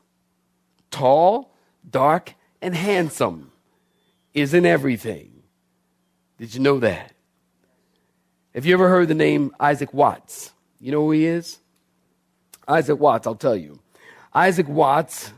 Tall, 0.91 1.53
dark, 1.91 2.35
and 2.62 2.75
handsome 2.75 3.50
isn't 4.33 4.65
everything. 4.65 5.43
Did 6.38 6.55
you 6.55 6.61
know 6.61 6.79
that? 6.79 7.12
Have 8.55 8.65
you 8.65 8.75
ever 8.75 8.88
heard 8.88 9.09
the 9.09 9.15
name 9.15 9.55
Isaac 9.59 9.93
Watts? 9.93 10.53
You 10.81 10.93
know 10.93 11.03
who 11.03 11.11
he 11.11 11.27
is? 11.27 11.59
Isaac 12.67 12.99
Watts, 12.99 13.27
I'll 13.27 13.35
tell 13.35 13.57
you. 13.57 13.81
Isaac 14.33 14.69
Watts 14.69 15.33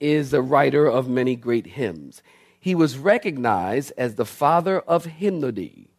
is 0.00 0.32
a 0.32 0.42
writer 0.42 0.86
of 0.86 1.08
many 1.08 1.36
great 1.36 1.66
hymns. 1.66 2.22
He 2.62 2.76
was 2.76 2.96
recognized 2.96 3.92
as 3.98 4.14
the 4.14 4.24
father 4.24 4.78
of 4.78 5.04
hymnody. 5.04 5.90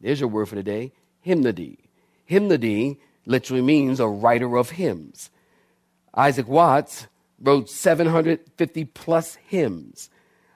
There's 0.00 0.20
your 0.20 0.30
word 0.30 0.48
for 0.48 0.54
today 0.54 0.94
hymnody. 1.20 1.90
Hymnody 2.24 2.98
literally 3.26 3.60
means 3.60 4.00
a 4.00 4.08
writer 4.08 4.56
of 4.56 4.70
hymns. 4.70 5.28
Isaac 6.14 6.48
Watts 6.48 7.08
wrote 7.38 7.68
750 7.68 8.86
plus 8.86 9.34
hymns. 9.48 10.08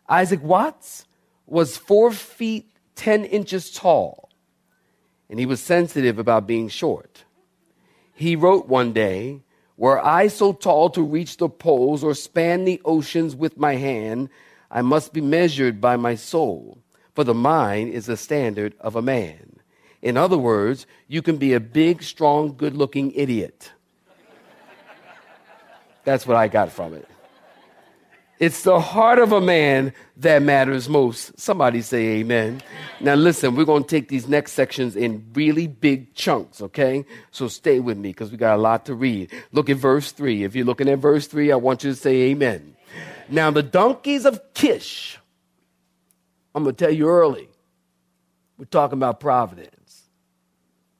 Isaac 0.08 0.42
Watts 0.42 1.04
was 1.44 1.76
four 1.76 2.12
feet 2.12 2.74
10 2.94 3.26
inches 3.26 3.70
tall, 3.70 4.30
and 5.28 5.38
he 5.38 5.44
was 5.44 5.60
sensitive 5.60 6.18
about 6.18 6.46
being 6.46 6.70
short. 6.70 7.24
He 8.14 8.36
wrote 8.36 8.68
one 8.68 8.94
day, 8.94 9.42
Were 9.76 10.02
I 10.02 10.28
so 10.28 10.54
tall 10.54 10.88
to 10.90 11.02
reach 11.02 11.36
the 11.36 11.50
poles 11.50 12.02
or 12.02 12.14
span 12.14 12.64
the 12.64 12.80
oceans 12.86 13.36
with 13.36 13.58
my 13.58 13.74
hand, 13.74 14.30
I 14.72 14.82
must 14.82 15.12
be 15.12 15.20
measured 15.20 15.80
by 15.80 15.96
my 15.96 16.16
soul, 16.16 16.78
for 17.14 17.22
the 17.22 17.34
mind 17.34 17.92
is 17.92 18.06
the 18.06 18.16
standard 18.16 18.74
of 18.80 18.96
a 18.96 19.02
man. 19.02 19.60
In 20.00 20.16
other 20.16 20.38
words, 20.38 20.86
you 21.06 21.22
can 21.22 21.36
be 21.36 21.52
a 21.52 21.60
big, 21.60 22.02
strong, 22.02 22.56
good 22.56 22.74
looking 22.74 23.12
idiot 23.12 23.70
that's 26.04 26.26
what 26.26 26.36
I 26.36 26.48
got 26.48 26.72
from 26.72 26.94
it. 26.94 27.08
It's 28.38 28.64
the 28.64 28.80
heart 28.80 29.20
of 29.20 29.30
a 29.30 29.40
man 29.40 29.92
that 30.16 30.42
matters 30.42 30.88
most. 30.88 31.38
Somebody 31.38 31.80
say 31.80 32.18
amen. 32.20 32.60
Now, 32.98 33.14
listen, 33.14 33.54
we're 33.54 33.64
going 33.64 33.84
to 33.84 33.88
take 33.88 34.08
these 34.08 34.26
next 34.26 34.52
sections 34.52 34.96
in 34.96 35.24
really 35.32 35.68
big 35.68 36.12
chunks, 36.14 36.60
okay? 36.60 37.04
So 37.30 37.46
stay 37.46 37.78
with 37.78 37.96
me 37.98 38.08
because 38.08 38.32
we 38.32 38.36
got 38.36 38.56
a 38.56 38.60
lot 38.60 38.84
to 38.86 38.94
read. 38.94 39.30
Look 39.52 39.70
at 39.70 39.76
verse 39.76 40.10
3. 40.10 40.42
If 40.42 40.56
you're 40.56 40.66
looking 40.66 40.88
at 40.88 40.98
verse 40.98 41.28
3, 41.28 41.52
I 41.52 41.56
want 41.56 41.84
you 41.84 41.90
to 41.90 41.96
say 41.96 42.30
amen. 42.30 42.74
Now, 43.28 43.50
the 43.50 43.62
donkeys 43.62 44.24
of 44.24 44.40
Kish, 44.54 45.18
I'm 46.54 46.64
going 46.64 46.74
to 46.74 46.84
tell 46.84 46.92
you 46.92 47.08
early, 47.08 47.48
we're 48.58 48.64
talking 48.66 48.98
about 48.98 49.20
providence, 49.20 50.02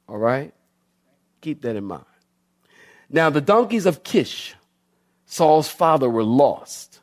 all 0.07 0.17
right? 0.17 0.53
Keep 1.41 1.61
that 1.61 1.75
in 1.75 1.83
mind. 1.83 2.05
Now, 3.09 3.29
the 3.29 3.41
donkeys 3.41 3.85
of 3.85 4.03
Kish, 4.03 4.55
Saul's 5.25 5.69
father 5.69 6.09
were 6.09 6.23
lost. 6.23 6.99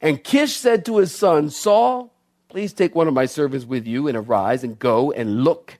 And 0.00 0.22
Kish 0.22 0.54
said 0.54 0.84
to 0.86 0.98
his 0.98 1.14
son, 1.14 1.50
Saul, 1.50 2.12
please 2.48 2.72
take 2.72 2.94
one 2.94 3.08
of 3.08 3.14
my 3.14 3.26
servants 3.26 3.64
with 3.64 3.86
you 3.86 4.06
and 4.06 4.16
arise 4.16 4.62
and 4.62 4.78
go 4.78 5.12
and 5.12 5.44
look. 5.44 5.78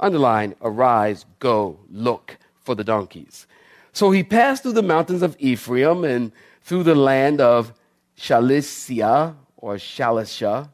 Underline, 0.00 0.54
arise, 0.62 1.26
go, 1.38 1.78
look 1.90 2.38
for 2.60 2.74
the 2.74 2.84
donkeys. 2.84 3.46
So 3.92 4.10
he 4.10 4.22
passed 4.22 4.62
through 4.62 4.72
the 4.72 4.82
mountains 4.82 5.22
of 5.22 5.36
Ephraim 5.38 6.04
and 6.04 6.32
through 6.62 6.84
the 6.84 6.94
land 6.94 7.40
of 7.40 7.72
Shalicia 8.18 9.34
or 9.56 9.76
Shalisha, 9.76 10.68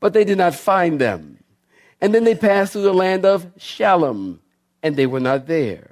but 0.00 0.12
they 0.12 0.24
did 0.24 0.38
not 0.38 0.54
find 0.54 1.00
them. 1.00 1.38
And 2.00 2.14
then 2.14 2.24
they 2.24 2.34
passed 2.34 2.72
through 2.72 2.82
the 2.82 2.94
land 2.94 3.24
of 3.24 3.54
Shaalim, 3.56 4.38
and 4.82 4.96
they 4.96 5.06
were 5.06 5.20
not 5.20 5.46
there. 5.46 5.90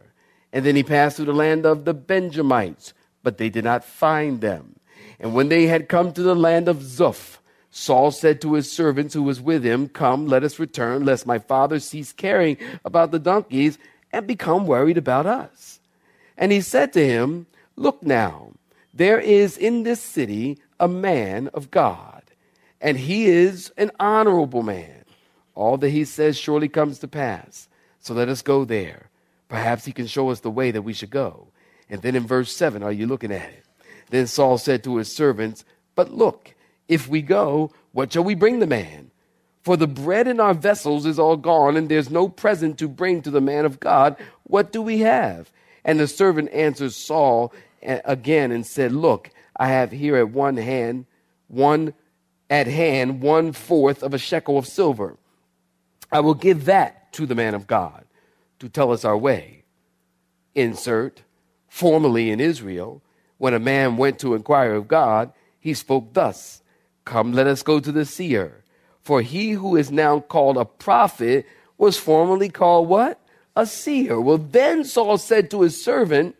And 0.52 0.64
then 0.64 0.76
he 0.76 0.82
passed 0.82 1.16
through 1.16 1.26
the 1.26 1.32
land 1.32 1.66
of 1.66 1.84
the 1.84 1.94
Benjamites, 1.94 2.92
but 3.22 3.38
they 3.38 3.48
did 3.48 3.64
not 3.64 3.84
find 3.84 4.40
them. 4.40 4.76
And 5.18 5.34
when 5.34 5.48
they 5.48 5.66
had 5.66 5.88
come 5.88 6.12
to 6.12 6.22
the 6.22 6.34
land 6.34 6.68
of 6.68 6.78
Zuph, 6.78 7.38
Saul 7.70 8.12
said 8.12 8.40
to 8.40 8.54
his 8.54 8.70
servants 8.70 9.14
who 9.14 9.22
was 9.24 9.40
with 9.40 9.64
him, 9.64 9.88
Come, 9.88 10.26
let 10.26 10.44
us 10.44 10.60
return, 10.60 11.04
lest 11.04 11.26
my 11.26 11.40
father 11.40 11.80
cease 11.80 12.12
caring 12.12 12.56
about 12.84 13.10
the 13.10 13.18
donkeys 13.18 13.78
and 14.12 14.28
become 14.28 14.66
worried 14.68 14.96
about 14.96 15.26
us. 15.26 15.80
And 16.36 16.52
he 16.52 16.60
said 16.60 16.92
to 16.92 17.04
him, 17.04 17.46
Look 17.74 18.02
now, 18.02 18.52
there 18.94 19.18
is 19.18 19.58
in 19.58 19.82
this 19.82 20.00
city 20.00 20.58
a 20.78 20.86
man 20.86 21.48
of 21.48 21.72
God, 21.72 22.22
and 22.80 22.96
he 22.96 23.26
is 23.26 23.72
an 23.76 23.90
honorable 23.98 24.62
man. 24.62 25.04
All 25.56 25.76
that 25.78 25.90
he 25.90 26.04
says 26.04 26.38
surely 26.38 26.68
comes 26.68 27.00
to 27.00 27.08
pass. 27.08 27.68
So 27.98 28.14
let 28.14 28.28
us 28.28 28.40
go 28.40 28.64
there. 28.64 29.10
Perhaps 29.48 29.84
he 29.84 29.92
can 29.92 30.06
show 30.06 30.30
us 30.30 30.40
the 30.40 30.50
way 30.50 30.70
that 30.70 30.82
we 30.82 30.92
should 30.92 31.10
go. 31.10 31.48
And 31.90 32.02
then 32.02 32.14
in 32.14 32.26
verse 32.26 32.52
7, 32.52 32.82
are 32.82 32.92
you 32.92 33.06
looking 33.06 33.32
at 33.32 33.50
it? 33.50 33.64
Then 34.10 34.26
Saul 34.26 34.58
said 34.58 34.84
to 34.84 34.96
his 34.96 35.14
servants, 35.14 35.64
But 35.94 36.12
look, 36.12 36.54
if 36.88 37.08
we 37.08 37.20
go, 37.22 37.72
what 37.92 38.12
shall 38.12 38.24
we 38.24 38.34
bring 38.34 38.58
the 38.58 38.66
man? 38.66 39.10
For 39.62 39.76
the 39.76 39.86
bread 39.86 40.28
in 40.28 40.40
our 40.40 40.54
vessels 40.54 41.06
is 41.06 41.18
all 41.18 41.36
gone, 41.36 41.76
and 41.76 41.88
there's 41.88 42.10
no 42.10 42.28
present 42.28 42.78
to 42.78 42.88
bring 42.88 43.22
to 43.22 43.30
the 43.30 43.40
man 43.40 43.64
of 43.64 43.80
God. 43.80 44.16
What 44.44 44.72
do 44.72 44.82
we 44.82 44.98
have? 44.98 45.50
And 45.84 45.98
the 45.98 46.06
servant 46.06 46.50
answers 46.52 46.94
Saul 46.94 47.52
again 47.84 48.52
and 48.52 48.66
said, 48.66 48.92
Look, 48.92 49.30
I 49.56 49.68
have 49.68 49.92
here 49.92 50.16
at 50.16 50.30
one 50.30 50.56
hand, 50.56 51.06
one 51.48 51.94
at 52.50 52.66
hand, 52.66 53.20
one 53.20 53.52
fourth 53.52 54.02
of 54.02 54.14
a 54.14 54.18
shekel 54.18 54.58
of 54.58 54.66
silver. 54.66 55.16
I 56.10 56.20
will 56.20 56.34
give 56.34 56.66
that 56.66 57.12
to 57.14 57.26
the 57.26 57.34
man 57.34 57.54
of 57.54 57.66
God 57.66 58.04
to 58.58 58.68
tell 58.68 58.92
us 58.92 59.04
our 59.04 59.16
way. 59.16 59.64
Insert, 60.54 61.22
formerly 61.68 62.30
in 62.30 62.40
Israel, 62.40 63.02
when 63.38 63.54
a 63.54 63.58
man 63.58 63.96
went 63.96 64.18
to 64.20 64.34
inquire 64.34 64.74
of 64.74 64.88
God, 64.88 65.32
he 65.58 65.74
spoke 65.74 66.12
thus 66.12 66.62
Come, 67.04 67.32
let 67.32 67.46
us 67.46 67.62
go 67.62 67.80
to 67.80 67.92
the 67.92 68.06
seer. 68.06 68.64
For 69.02 69.20
he 69.20 69.52
who 69.52 69.76
is 69.76 69.90
now 69.90 70.20
called 70.20 70.56
a 70.56 70.64
prophet 70.64 71.44
was 71.76 71.98
formerly 71.98 72.48
called 72.48 72.88
what? 72.88 73.20
A 73.54 73.66
seer. 73.66 74.18
Well, 74.18 74.38
then 74.38 74.84
Saul 74.84 75.18
said 75.18 75.50
to 75.50 75.60
his 75.60 75.82
servant, 75.82 76.36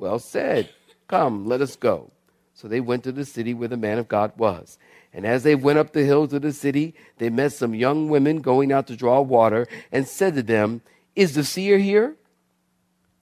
Well 0.00 0.18
said, 0.18 0.70
come, 1.08 1.44
let 1.46 1.60
us 1.60 1.76
go. 1.76 2.10
So 2.54 2.68
they 2.68 2.80
went 2.80 3.04
to 3.04 3.12
the 3.12 3.26
city 3.26 3.52
where 3.52 3.68
the 3.68 3.76
man 3.76 3.98
of 3.98 4.08
God 4.08 4.32
was. 4.38 4.78
And 5.12 5.26
as 5.26 5.42
they 5.42 5.54
went 5.54 5.78
up 5.78 5.92
the 5.92 6.04
hills 6.04 6.32
of 6.32 6.40
the 6.40 6.54
city, 6.54 6.94
they 7.18 7.28
met 7.28 7.52
some 7.52 7.74
young 7.74 8.08
women 8.08 8.40
going 8.40 8.72
out 8.72 8.86
to 8.86 8.96
draw 8.96 9.20
water 9.20 9.66
and 9.92 10.08
said 10.08 10.34
to 10.36 10.42
them, 10.42 10.80
Is 11.14 11.34
the 11.34 11.44
seer 11.44 11.76
here? 11.76 12.16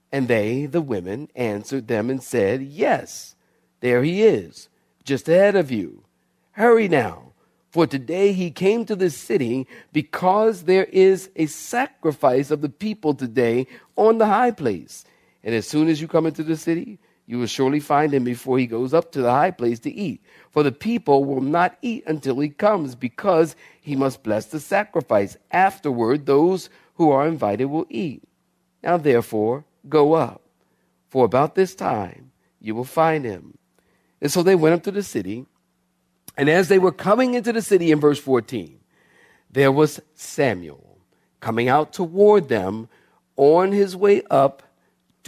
And 0.09 0.29
they, 0.29 0.67
the 0.67 0.81
women, 0.81 1.27
answered 1.35 1.89
them 1.89 2.09
and 2.09 2.23
said, 2.23 2.63
Yes, 2.63 3.35
there 3.81 4.01
he 4.01 4.23
is, 4.23 4.69
just 5.03 5.27
ahead 5.27 5.57
of 5.57 5.71
you. 5.71 6.05
Hurry 6.51 6.87
now, 6.87 7.33
for 7.71 7.87
today 7.87 8.31
he 8.31 8.51
came 8.51 8.85
to 8.85 8.95
this 8.95 9.17
city 9.17 9.67
because 9.91 10.63
there 10.63 10.85
is 10.85 11.29
a 11.35 11.47
sacrifice 11.47 12.51
of 12.51 12.61
the 12.61 12.69
people 12.69 13.13
today 13.13 13.67
on 13.97 14.17
the 14.17 14.27
high 14.27 14.51
place. 14.51 15.03
And 15.43 15.55
as 15.55 15.67
soon 15.67 15.87
as 15.87 16.01
you 16.01 16.07
come 16.07 16.25
into 16.25 16.43
the 16.43 16.57
city, 16.57 16.99
you 17.25 17.37
will 17.39 17.47
surely 17.47 17.79
find 17.79 18.13
him 18.13 18.23
before 18.23 18.57
he 18.57 18.65
goes 18.65 18.93
up 18.93 19.11
to 19.11 19.21
the 19.21 19.31
high 19.31 19.51
place 19.51 19.79
to 19.81 19.93
eat. 19.93 20.21
For 20.51 20.63
the 20.63 20.71
people 20.71 21.23
will 21.25 21.41
not 21.41 21.77
eat 21.81 22.03
until 22.07 22.39
he 22.39 22.49
comes, 22.49 22.95
because 22.95 23.55
he 23.79 23.95
must 23.95 24.23
bless 24.23 24.47
the 24.47 24.59
sacrifice. 24.59 25.37
Afterward, 25.51 26.25
those 26.25 26.69
who 26.95 27.11
are 27.11 27.27
invited 27.27 27.65
will 27.65 27.85
eat. 27.89 28.23
Now, 28.83 28.97
therefore, 28.97 29.65
go 29.87 30.13
up, 30.13 30.41
for 31.07 31.25
about 31.25 31.55
this 31.55 31.75
time 31.75 32.31
you 32.59 32.75
will 32.75 32.83
find 32.83 33.23
him. 33.25 33.57
And 34.21 34.31
so 34.31 34.43
they 34.43 34.55
went 34.55 34.75
up 34.75 34.83
to 34.83 34.91
the 34.91 35.03
city. 35.03 35.45
And 36.37 36.49
as 36.49 36.67
they 36.67 36.79
were 36.79 36.91
coming 36.91 37.33
into 37.33 37.53
the 37.53 37.61
city 37.61 37.91
in 37.91 37.99
verse 37.99 38.19
14, 38.19 38.79
there 39.49 39.71
was 39.71 40.01
Samuel 40.13 40.97
coming 41.39 41.69
out 41.69 41.93
toward 41.93 42.49
them 42.49 42.89
on 43.35 43.71
his 43.71 43.95
way 43.95 44.21
up 44.29 44.63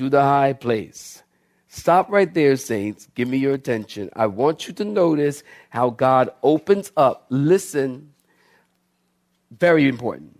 to 0.02 0.10
the 0.10 0.22
high 0.22 0.54
place. 0.54 1.22
Stop 1.68 2.10
right 2.10 2.34
there, 2.34 2.56
saints. 2.56 3.08
Give 3.16 3.28
me 3.28 3.38
your 3.38 3.54
attention. 3.54 4.10
I 4.14 4.26
want 4.26 4.68
you 4.68 4.74
to 4.74 4.84
notice 4.84 5.44
how 5.70 5.92
God 5.92 6.32
opens 6.44 6.92
up. 6.98 7.28
Listen, 7.30 8.12
very 9.52 9.88
important. 9.88 10.40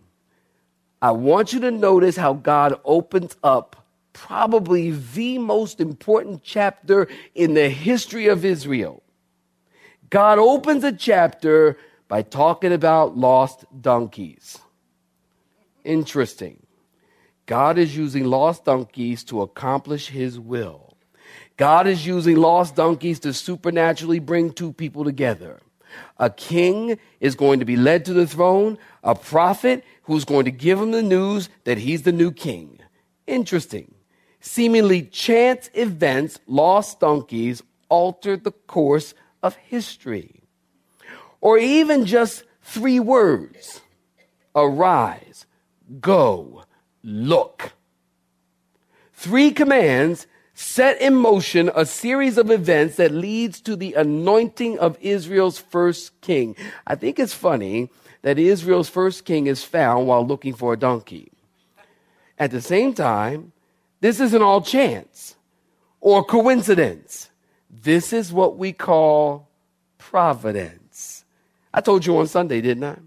I 1.02 1.12
want 1.12 1.54
you 1.54 1.60
to 1.62 1.72
notice 1.72 2.18
how 2.18 2.34
God 2.34 2.80
opens 2.84 3.36
up 3.44 3.86
probably 4.14 4.92
the 4.92 5.38
most 5.38 5.80
important 5.80 6.44
chapter 6.44 7.08
in 7.36 7.54
the 7.54 7.70
history 7.70 8.28
of 8.28 8.44
Israel. 8.44 9.02
God 10.10 10.38
opens 10.40 10.84
a 10.84 10.92
chapter 10.92 11.78
by 12.08 12.24
talking 12.24 12.74
about 12.74 13.16
lost 13.16 13.64
donkeys. 13.80 14.60
Interesting. 15.84 16.62
God 17.52 17.78
is 17.78 17.98
using 17.98 18.24
lost 18.24 18.64
donkeys 18.64 19.26
to 19.26 19.42
accomplish 19.42 20.08
his 20.08 20.40
will. 20.40 20.96
God 21.58 21.86
is 21.86 22.08
using 22.08 22.38
lost 22.38 22.78
donkeys 22.78 23.20
to 23.20 23.34
supernaturally 23.34 24.20
bring 24.20 24.54
two 24.54 24.72
people 24.72 25.04
together. 25.04 25.60
A 26.18 26.30
king 26.30 26.98
is 27.20 27.36
going 27.36 27.60
to 27.60 27.66
be 27.66 27.76
led 27.76 28.06
to 28.06 28.14
the 28.14 28.26
throne, 28.26 28.78
a 29.04 29.16
prophet 29.16 29.84
who's 30.04 30.24
going 30.24 30.46
to 30.46 30.52
give 30.52 30.80
him 30.80 30.92
the 30.92 31.04
news 31.04 31.50
that 31.66 31.78
he's 31.78 32.04
the 32.04 32.14
new 32.14 32.32
king. 32.32 32.80
Interesting. 33.28 33.96
Seemingly 34.40 35.02
chance 35.02 35.70
events, 35.74 36.40
lost 36.48 37.02
donkeys, 37.02 37.62
altered 37.90 38.46
the 38.46 38.54
course 38.54 39.14
of 39.44 39.58
history. 39.58 40.42
Or 41.42 41.58
even 41.58 42.06
just 42.06 42.46
three 42.62 43.02
words 43.02 43.82
arise, 44.56 45.46
go, 46.00 46.64
look. 47.04 47.74
Three 49.14 49.52
commands 49.52 50.28
set 50.54 51.00
in 51.02 51.16
motion 51.16 51.72
a 51.76 51.86
series 51.86 52.38
of 52.38 52.52
events 52.52 52.98
that 52.98 53.12
leads 53.12 53.62
to 53.62 53.76
the 53.76 53.94
anointing 53.94 54.78
of 54.80 54.98
Israel's 55.02 55.58
first 55.58 56.20
king. 56.22 56.56
I 56.86 56.96
think 56.96 57.20
it's 57.20 57.34
funny 57.34 57.90
that 58.22 58.38
Israel's 58.38 58.90
first 58.90 59.26
king 59.26 59.48
is 59.48 59.64
found 59.64 60.08
while 60.08 60.26
looking 60.26 60.54
for 60.54 60.74
a 60.74 60.78
donkey. 60.78 61.32
At 62.38 62.52
the 62.52 62.62
same 62.62 62.94
time, 62.94 63.54
this 64.00 64.20
isn't 64.20 64.42
all 64.42 64.62
chance 64.62 65.36
or 66.00 66.24
coincidence. 66.24 67.30
This 67.70 68.14
is 68.14 68.34
what 68.34 68.58
we 68.58 68.74
call 68.74 69.48
providence. 69.98 71.24
I 71.74 71.82
told 71.82 72.06
you 72.06 72.18
on 72.18 72.28
Sunday, 72.28 72.62
didn't 72.62 72.84
I? 72.84 72.98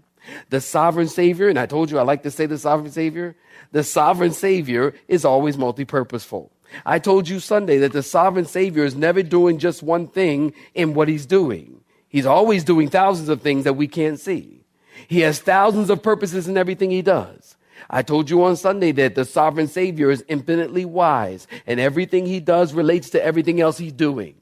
The 0.49 0.61
sovereign 0.61 1.07
Savior, 1.07 1.49
and 1.49 1.59
I 1.59 1.65
told 1.65 1.91
you 1.91 1.99
I 1.99 2.03
like 2.03 2.23
to 2.23 2.31
say 2.31 2.45
the 2.45 2.57
sovereign 2.57 2.91
Savior, 2.91 3.35
the 3.71 3.83
sovereign 3.83 4.31
Savior 4.31 4.93
is 5.07 5.25
always 5.25 5.57
multi 5.57 5.85
purposeful. 5.85 6.51
I 6.85 6.99
told 6.99 7.29
you 7.29 7.39
Sunday 7.39 7.77
that 7.79 7.93
the 7.93 8.03
sovereign 8.03 8.45
Savior 8.45 8.83
is 8.85 8.95
never 8.95 9.23
doing 9.23 9.59
just 9.59 9.83
one 9.83 10.07
thing 10.07 10.53
in 10.73 10.93
what 10.93 11.07
he's 11.07 11.25
doing. 11.25 11.81
He's 12.07 12.25
always 12.25 12.63
doing 12.63 12.89
thousands 12.89 13.29
of 13.29 13.41
things 13.41 13.65
that 13.65 13.73
we 13.73 13.87
can't 13.87 14.19
see. 14.19 14.63
He 15.07 15.19
has 15.21 15.39
thousands 15.39 15.89
of 15.89 16.01
purposes 16.01 16.47
in 16.47 16.57
everything 16.57 16.89
he 16.89 17.01
does. 17.01 17.55
I 17.89 18.01
told 18.01 18.29
you 18.29 18.43
on 18.43 18.55
Sunday 18.55 18.91
that 18.93 19.15
the 19.15 19.25
sovereign 19.25 19.67
Savior 19.67 20.09
is 20.09 20.23
infinitely 20.27 20.85
wise 20.85 21.47
and 21.67 21.79
everything 21.79 22.25
he 22.25 22.39
does 22.39 22.73
relates 22.73 23.09
to 23.11 23.23
everything 23.23 23.61
else 23.61 23.77
he's 23.77 23.93
doing. 23.93 24.35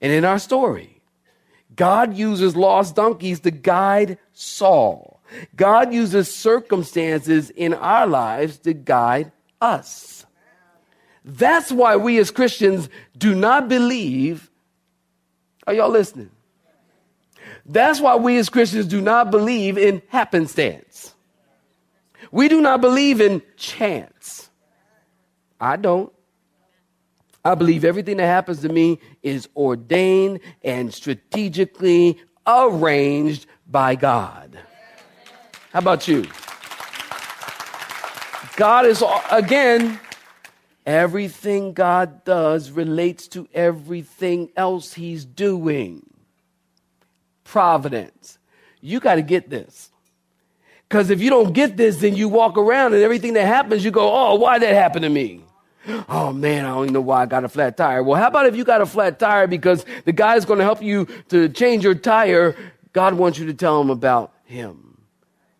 And 0.00 0.12
in 0.12 0.24
our 0.24 0.38
story, 0.38 0.99
God 1.76 2.16
uses 2.16 2.56
lost 2.56 2.96
donkeys 2.96 3.40
to 3.40 3.50
guide 3.50 4.18
Saul. 4.32 5.20
God 5.56 5.92
uses 5.92 6.34
circumstances 6.34 7.50
in 7.50 7.74
our 7.74 8.06
lives 8.06 8.58
to 8.58 8.74
guide 8.74 9.32
us. 9.60 10.26
That's 11.24 11.70
why 11.70 11.96
we 11.96 12.18
as 12.18 12.30
Christians 12.30 12.88
do 13.16 13.34
not 13.34 13.68
believe. 13.68 14.50
Are 15.66 15.74
y'all 15.74 15.90
listening? 15.90 16.30
That's 17.66 18.00
why 18.00 18.16
we 18.16 18.38
as 18.38 18.48
Christians 18.48 18.86
do 18.86 19.00
not 19.00 19.30
believe 19.30 19.78
in 19.78 20.02
happenstance. 20.08 21.14
We 22.32 22.48
do 22.48 22.60
not 22.60 22.80
believe 22.80 23.20
in 23.20 23.42
chance. 23.56 24.50
I 25.60 25.76
don't. 25.76 26.12
I 27.44 27.54
believe 27.54 27.84
everything 27.84 28.18
that 28.18 28.26
happens 28.26 28.60
to 28.62 28.68
me 28.68 28.98
is 29.22 29.48
ordained 29.56 30.40
and 30.62 30.92
strategically 30.92 32.18
arranged 32.46 33.46
by 33.66 33.94
God. 33.94 34.58
How 35.72 35.78
about 35.78 36.06
you? 36.06 36.26
God 38.56 38.86
is, 38.86 39.02
again, 39.30 39.98
Everything 40.86 41.72
God 41.72 42.24
does 42.24 42.70
relates 42.70 43.28
to 43.28 43.48
everything 43.54 44.50
else 44.56 44.94
He's 44.94 45.24
doing. 45.24 46.04
Providence. 47.44 48.38
You 48.80 48.98
got 48.98 49.16
to 49.16 49.22
get 49.22 49.50
this. 49.50 49.90
Because 50.88 51.10
if 51.10 51.20
you 51.20 51.30
don't 51.30 51.52
get 51.52 51.76
this, 51.76 51.98
then 51.98 52.16
you 52.16 52.28
walk 52.28 52.56
around 52.58 52.94
and 52.94 53.02
everything 53.02 53.34
that 53.34 53.46
happens, 53.46 53.84
you 53.84 53.90
go, 53.90 54.10
oh, 54.12 54.34
why 54.34 54.58
that 54.58 54.74
happened 54.74 55.04
to 55.04 55.08
me? 55.08 55.42
Oh 56.08 56.32
man, 56.32 56.64
I 56.64 56.68
don't 56.68 56.84
even 56.84 56.94
know 56.94 57.00
why 57.00 57.22
I 57.22 57.26
got 57.26 57.44
a 57.44 57.48
flat 57.48 57.76
tire. 57.76 58.02
Well, 58.02 58.20
how 58.20 58.28
about 58.28 58.46
if 58.46 58.56
you 58.56 58.64
got 58.64 58.80
a 58.80 58.86
flat 58.86 59.18
tire 59.18 59.46
because 59.46 59.84
the 60.04 60.12
guy's 60.12 60.44
going 60.44 60.58
to 60.58 60.64
help 60.64 60.82
you 60.82 61.06
to 61.28 61.48
change 61.48 61.84
your 61.84 61.94
tire? 61.94 62.56
God 62.92 63.14
wants 63.14 63.38
you 63.38 63.46
to 63.46 63.54
tell 63.54 63.80
him 63.80 63.90
about 63.90 64.32
him. 64.44 64.98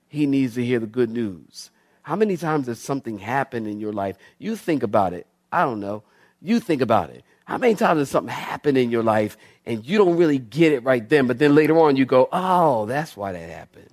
He 0.08 0.26
needs 0.26 0.54
to 0.54 0.64
hear 0.64 0.80
the 0.80 0.86
good 0.86 1.10
news. 1.10 1.70
How 2.02 2.16
many 2.16 2.36
times 2.36 2.66
has 2.66 2.80
something 2.80 3.18
happened 3.18 3.68
in 3.68 3.78
your 3.78 3.92
life? 3.92 4.16
You 4.38 4.56
think 4.56 4.82
about 4.82 5.12
it. 5.12 5.26
I 5.52 5.64
don't 5.64 5.80
know. 5.80 6.02
You 6.42 6.58
think 6.58 6.82
about 6.82 7.10
it. 7.10 7.24
How 7.44 7.58
many 7.58 7.74
times 7.74 7.98
has 7.98 8.10
something 8.10 8.32
happened 8.32 8.78
in 8.78 8.90
your 8.90 9.02
life 9.02 9.36
and 9.66 9.84
you 9.84 9.98
don't 9.98 10.16
really 10.16 10.38
get 10.38 10.72
it 10.72 10.84
right 10.84 11.06
then, 11.08 11.26
but 11.26 11.38
then 11.38 11.54
later 11.54 11.78
on 11.78 11.96
you 11.96 12.04
go, 12.04 12.28
oh, 12.32 12.86
that's 12.86 13.16
why 13.16 13.32
that 13.32 13.50
happened. 13.50 13.90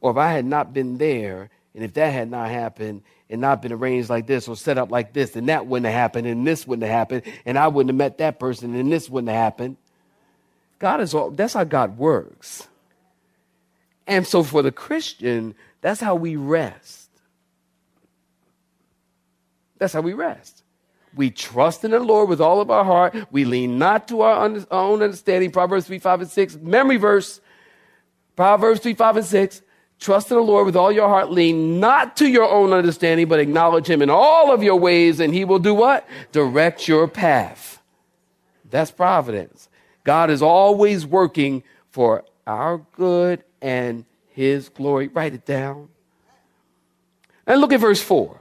Or 0.00 0.12
if 0.12 0.16
I 0.16 0.32
had 0.32 0.44
not 0.44 0.72
been 0.72 0.98
there, 0.98 1.50
and 1.78 1.84
if 1.84 1.94
that 1.94 2.12
had 2.12 2.28
not 2.28 2.50
happened 2.50 3.02
and 3.30 3.40
not 3.40 3.62
been 3.62 3.70
arranged 3.70 4.10
like 4.10 4.26
this 4.26 4.48
or 4.48 4.56
set 4.56 4.78
up 4.78 4.90
like 4.90 5.12
this, 5.12 5.30
then 5.30 5.46
that 5.46 5.64
wouldn't 5.68 5.86
have 5.86 5.94
happened 5.94 6.26
and 6.26 6.44
this 6.44 6.66
wouldn't 6.66 6.82
have 6.82 6.90
happened 6.92 7.22
and 7.46 7.56
I 7.56 7.68
wouldn't 7.68 7.90
have 7.90 7.96
met 7.96 8.18
that 8.18 8.40
person 8.40 8.74
and 8.74 8.90
this 8.90 9.08
wouldn't 9.08 9.28
have 9.28 9.40
happened. 9.40 9.76
God 10.80 11.00
is 11.00 11.14
all, 11.14 11.30
that's 11.30 11.54
how 11.54 11.62
God 11.62 11.96
works. 11.96 12.66
And 14.08 14.26
so 14.26 14.42
for 14.42 14.60
the 14.60 14.72
Christian, 14.72 15.54
that's 15.80 16.00
how 16.00 16.16
we 16.16 16.34
rest. 16.34 17.10
That's 19.78 19.92
how 19.92 20.00
we 20.00 20.14
rest. 20.14 20.64
We 21.14 21.30
trust 21.30 21.84
in 21.84 21.92
the 21.92 22.00
Lord 22.00 22.28
with 22.28 22.40
all 22.40 22.60
of 22.60 22.72
our 22.72 22.84
heart. 22.84 23.14
We 23.30 23.44
lean 23.44 23.78
not 23.78 24.08
to 24.08 24.22
our 24.22 24.44
own 24.72 25.00
understanding. 25.00 25.52
Proverbs 25.52 25.86
3, 25.86 26.00
5, 26.00 26.22
and 26.22 26.30
6. 26.30 26.56
Memory 26.56 26.96
verse. 26.96 27.40
Proverbs 28.34 28.80
3, 28.80 28.94
5, 28.94 29.18
and 29.18 29.26
6. 29.26 29.62
Trust 29.98 30.30
in 30.30 30.36
the 30.36 30.42
Lord 30.42 30.64
with 30.64 30.76
all 30.76 30.92
your 30.92 31.08
heart. 31.08 31.30
Lean 31.30 31.80
not 31.80 32.16
to 32.18 32.28
your 32.28 32.48
own 32.48 32.72
understanding, 32.72 33.26
but 33.26 33.40
acknowledge 33.40 33.88
him 33.88 34.00
in 34.00 34.10
all 34.10 34.52
of 34.52 34.62
your 34.62 34.76
ways, 34.76 35.18
and 35.18 35.34
he 35.34 35.44
will 35.44 35.58
do 35.58 35.74
what? 35.74 36.08
Direct 36.30 36.86
your 36.86 37.08
path. 37.08 37.82
That's 38.70 38.90
providence. 38.90 39.68
God 40.04 40.30
is 40.30 40.40
always 40.40 41.04
working 41.04 41.64
for 41.90 42.24
our 42.46 42.78
good 42.92 43.42
and 43.60 44.04
his 44.28 44.68
glory. 44.68 45.08
Write 45.08 45.34
it 45.34 45.44
down. 45.44 45.88
And 47.46 47.60
look 47.60 47.72
at 47.72 47.80
verse 47.80 48.00
4. 48.00 48.38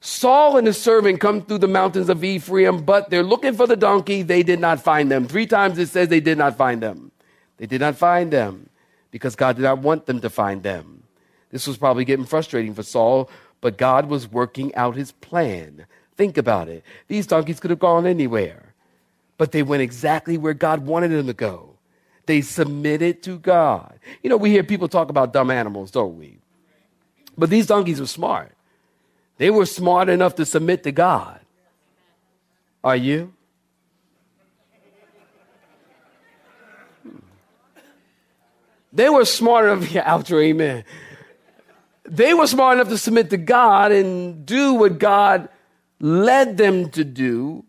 Saul 0.00 0.56
and 0.56 0.66
his 0.66 0.80
servant 0.80 1.20
come 1.20 1.42
through 1.42 1.58
the 1.58 1.68
mountains 1.68 2.08
of 2.08 2.24
Ephraim, 2.24 2.82
but 2.82 3.10
they're 3.10 3.22
looking 3.22 3.54
for 3.54 3.66
the 3.66 3.76
donkey. 3.76 4.22
They 4.22 4.42
did 4.42 4.60
not 4.60 4.80
find 4.80 5.10
them. 5.10 5.26
Three 5.26 5.46
times 5.46 5.78
it 5.78 5.88
says 5.88 6.08
they 6.08 6.20
did 6.20 6.38
not 6.38 6.56
find 6.56 6.82
them. 6.82 7.12
They 7.56 7.66
did 7.66 7.80
not 7.80 7.96
find 7.96 8.32
them 8.32 8.68
because 9.10 9.36
God 9.36 9.56
did 9.56 9.62
not 9.62 9.78
want 9.78 10.06
them 10.06 10.20
to 10.20 10.30
find 10.30 10.62
them. 10.62 11.02
This 11.50 11.66
was 11.66 11.78
probably 11.78 12.04
getting 12.04 12.26
frustrating 12.26 12.74
for 12.74 12.82
Saul, 12.82 13.30
but 13.60 13.78
God 13.78 14.08
was 14.08 14.30
working 14.30 14.74
out 14.74 14.96
his 14.96 15.12
plan. 15.12 15.86
Think 16.16 16.36
about 16.36 16.68
it. 16.68 16.84
These 17.06 17.26
donkeys 17.26 17.60
could 17.60 17.70
have 17.70 17.78
gone 17.78 18.06
anywhere, 18.06 18.74
but 19.36 19.52
they 19.52 19.62
went 19.62 19.82
exactly 19.82 20.36
where 20.36 20.54
God 20.54 20.86
wanted 20.86 21.08
them 21.08 21.26
to 21.26 21.32
go. 21.32 21.76
They 22.26 22.42
submitted 22.42 23.22
to 23.22 23.38
God. 23.38 23.98
You 24.22 24.28
know, 24.28 24.36
we 24.36 24.50
hear 24.50 24.62
people 24.62 24.88
talk 24.88 25.08
about 25.08 25.32
dumb 25.32 25.50
animals, 25.50 25.90
don't 25.90 26.18
we? 26.18 26.38
But 27.38 27.48
these 27.48 27.66
donkeys 27.66 28.00
were 28.00 28.06
smart. 28.06 28.52
They 29.38 29.48
were 29.50 29.64
smart 29.64 30.08
enough 30.08 30.34
to 30.34 30.44
submit 30.44 30.82
to 30.82 30.92
God. 30.92 31.40
Are 32.84 32.96
you? 32.96 33.32
They 38.92 39.08
were 39.08 39.24
smart 39.24 39.66
enough, 39.66 39.90
yeah, 39.92 40.08
outro, 40.08 40.42
amen. 40.42 40.84
They 42.04 42.32
were 42.34 42.46
smart 42.46 42.78
enough 42.78 42.88
to 42.88 42.98
submit 42.98 43.30
to 43.30 43.36
God 43.36 43.92
and 43.92 44.46
do 44.46 44.74
what 44.74 44.98
God 44.98 45.48
led 46.00 46.56
them 46.56 46.90
to 46.90 47.04
do. 47.04 47.64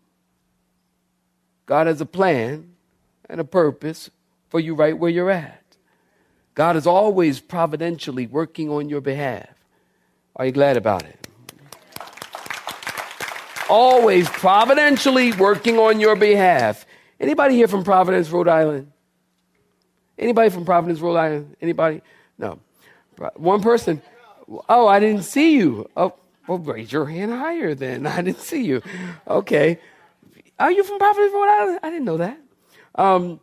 God 1.66 1.86
has 1.86 2.00
a 2.00 2.06
plan 2.06 2.74
and 3.28 3.40
a 3.40 3.44
purpose 3.44 4.10
for 4.48 4.58
you 4.58 4.74
right 4.74 4.98
where 4.98 5.10
you're 5.10 5.30
at. 5.30 5.62
God 6.54 6.76
is 6.76 6.86
always 6.86 7.38
providentially 7.38 8.26
working 8.26 8.70
on 8.70 8.88
your 8.88 9.00
behalf. 9.00 9.48
Are 10.36 10.46
you 10.46 10.52
glad 10.52 10.76
about 10.76 11.04
it? 11.04 11.20
always 13.70 14.28
providentially 14.28 15.32
working 15.32 15.78
on 15.78 16.00
your 16.00 16.16
behalf. 16.16 16.84
Anybody 17.18 17.54
here 17.54 17.68
from 17.68 17.84
Providence, 17.84 18.28
Rhode 18.28 18.48
Island? 18.48 18.92
Anybody 20.20 20.50
from 20.50 20.64
Providence, 20.66 21.00
Rhode 21.00 21.16
Island? 21.16 21.56
Anybody? 21.62 22.02
No. 22.38 22.58
One 23.34 23.62
person. 23.62 24.02
Oh, 24.68 24.86
I 24.86 25.00
didn't 25.00 25.22
see 25.22 25.56
you. 25.56 25.88
Oh, 25.96 26.12
well, 26.46 26.58
raise 26.58 26.92
your 26.92 27.06
hand 27.06 27.32
higher 27.32 27.74
then. 27.74 28.06
I 28.06 28.20
didn't 28.20 28.40
see 28.40 28.62
you. 28.62 28.82
Okay. 29.26 29.80
Are 30.58 30.70
you 30.70 30.84
from 30.84 30.98
Providence, 30.98 31.32
Rhode 31.32 31.48
Island? 31.48 31.80
I 31.82 31.88
didn't 31.90 32.04
know 32.04 32.18
that. 32.18 32.38
Um, 32.96 33.40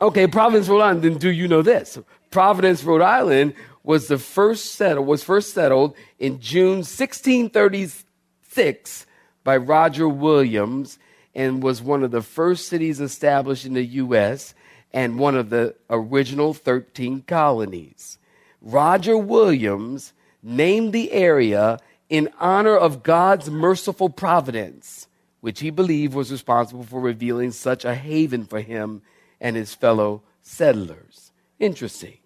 okay, 0.00 0.26
Providence, 0.26 0.68
Rhode 0.68 0.82
Island. 0.82 1.02
Then 1.02 1.16
do 1.16 1.30
you 1.30 1.48
know 1.48 1.62
this? 1.62 1.98
Providence, 2.30 2.84
Rhode 2.84 3.00
Island 3.00 3.54
was 3.82 4.08
the 4.08 4.18
first 4.18 4.74
settled 4.74 5.06
was 5.06 5.22
first 5.22 5.54
settled 5.54 5.96
in 6.18 6.38
June 6.40 6.78
1636 6.78 9.06
by 9.44 9.56
Roger 9.56 10.08
Williams 10.08 10.98
and 11.34 11.62
was 11.62 11.80
one 11.82 12.02
of 12.02 12.10
the 12.10 12.22
first 12.22 12.68
cities 12.68 13.00
established 13.00 13.66
in 13.66 13.74
the 13.74 13.84
U.S. 13.84 14.54
and 14.94 15.18
one 15.18 15.36
of 15.36 15.50
the 15.50 15.74
original 15.90 16.54
13 16.54 17.22
colonies. 17.22 18.18
Roger 18.62 19.18
Williams 19.18 20.14
named 20.42 20.94
the 20.94 21.12
area 21.12 21.78
in 22.08 22.30
honor 22.40 22.76
of 22.76 23.02
God's 23.02 23.50
merciful 23.50 24.08
providence, 24.08 25.06
which 25.42 25.60
he 25.60 25.68
believed 25.68 26.14
was 26.14 26.32
responsible 26.32 26.84
for 26.84 27.00
revealing 27.00 27.50
such 27.50 27.84
a 27.84 27.94
haven 27.94 28.46
for 28.46 28.60
him 28.60 29.02
and 29.38 29.56
his 29.56 29.74
fellow 29.74 30.22
settlers. 30.40 31.32
Interesting. 31.58 32.18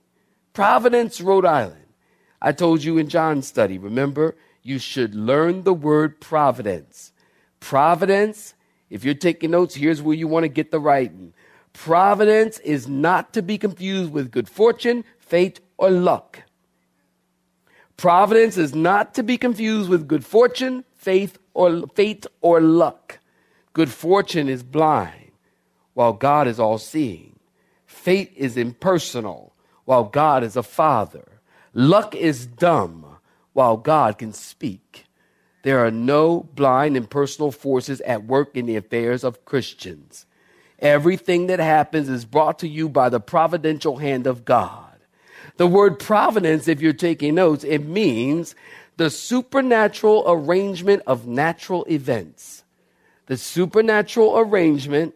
Providence, 0.53 1.21
Rhode 1.21 1.47
Island. 1.47 1.87
I 2.41 2.53
told 2.53 2.85
you 2.85 2.99
in 2.99 3.09
John's 3.09 3.49
study, 3.49 3.79
remember? 3.79 4.37
you 4.69 4.79
should 4.79 5.15
learn 5.15 5.63
the 5.63 5.73
word 5.73 6.21
providence. 6.21 7.13
Providence, 7.59 8.55
if 8.91 9.03
you're 9.03 9.15
taking 9.15 9.53
notes, 9.53 9.75
here's 9.75 10.03
where 10.03 10.15
you 10.15 10.29
want 10.29 10.45
to 10.45 10.49
get 10.49 10.71
the 10.71 10.79
writing. 10.79 11.33
Providence 11.73 12.59
is 12.61 12.89
not 12.89 13.33
to 13.35 13.43
be 13.43 13.59
confused 13.59 14.13
with 14.13 14.31
good 14.31 14.49
fortune, 14.49 15.05
fate, 15.19 15.61
or 15.77 15.91
luck. 15.91 16.43
Providence 17.97 18.57
is 18.57 18.75
not 18.75 19.15
to 19.15 19.23
be 19.23 19.37
confused 19.37 19.91
with 19.91 20.09
good 20.09 20.25
fortune, 20.25 20.85
faith, 20.95 21.39
or 21.53 21.87
fate 21.95 22.27
or 22.41 22.61
luck. 22.61 23.19
Good 23.73 23.91
fortune 23.91 24.49
is 24.49 24.63
blind, 24.63 25.33
while 25.95 26.13
God 26.13 26.47
is 26.47 26.61
all 26.61 26.79
seeing. 26.79 27.39
Fate 27.87 28.33
is 28.37 28.57
impersonal, 28.57 29.53
while 29.85 30.05
God 30.05 30.45
is 30.45 30.57
a 30.57 30.63
father. 30.63 31.41
Luck 31.75 32.15
is 32.15 32.47
dumb, 32.47 33.19
while 33.53 33.77
God 33.77 34.19
can 34.19 34.33
speak. 34.33 35.07
There 35.63 35.85
are 35.85 35.91
no 35.91 36.49
blind 36.55 36.97
impersonal 36.97 37.51
forces 37.51 38.01
at 38.03 38.25
work 38.25 38.57
in 38.57 38.67
the 38.67 38.77
affairs 38.77 39.25
of 39.25 39.45
Christians. 39.45 40.25
Everything 40.79 41.49
that 41.49 41.59
happens 41.59 42.09
is 42.09 42.25
brought 42.25 42.61
to 42.61 42.69
you 42.69 42.89
by 42.89 43.09
the 43.09 43.21
providential 43.21 43.97
hand 43.97 44.27
of 44.27 44.45
God. 44.45 44.85
The 45.57 45.67
word 45.67 45.99
providence, 45.99 46.69
if 46.69 46.81
you're 46.81 46.93
taking 46.93 47.35
notes, 47.35 47.65
it 47.65 47.85
means 47.85 48.55
the 48.97 49.11
supernatural 49.11 50.25
arrangement 50.27 51.03
of 51.07 51.27
natural 51.27 51.85
events. 51.87 52.65
The 53.27 53.37
supernatural 53.37 54.39
arrangement 54.39 55.15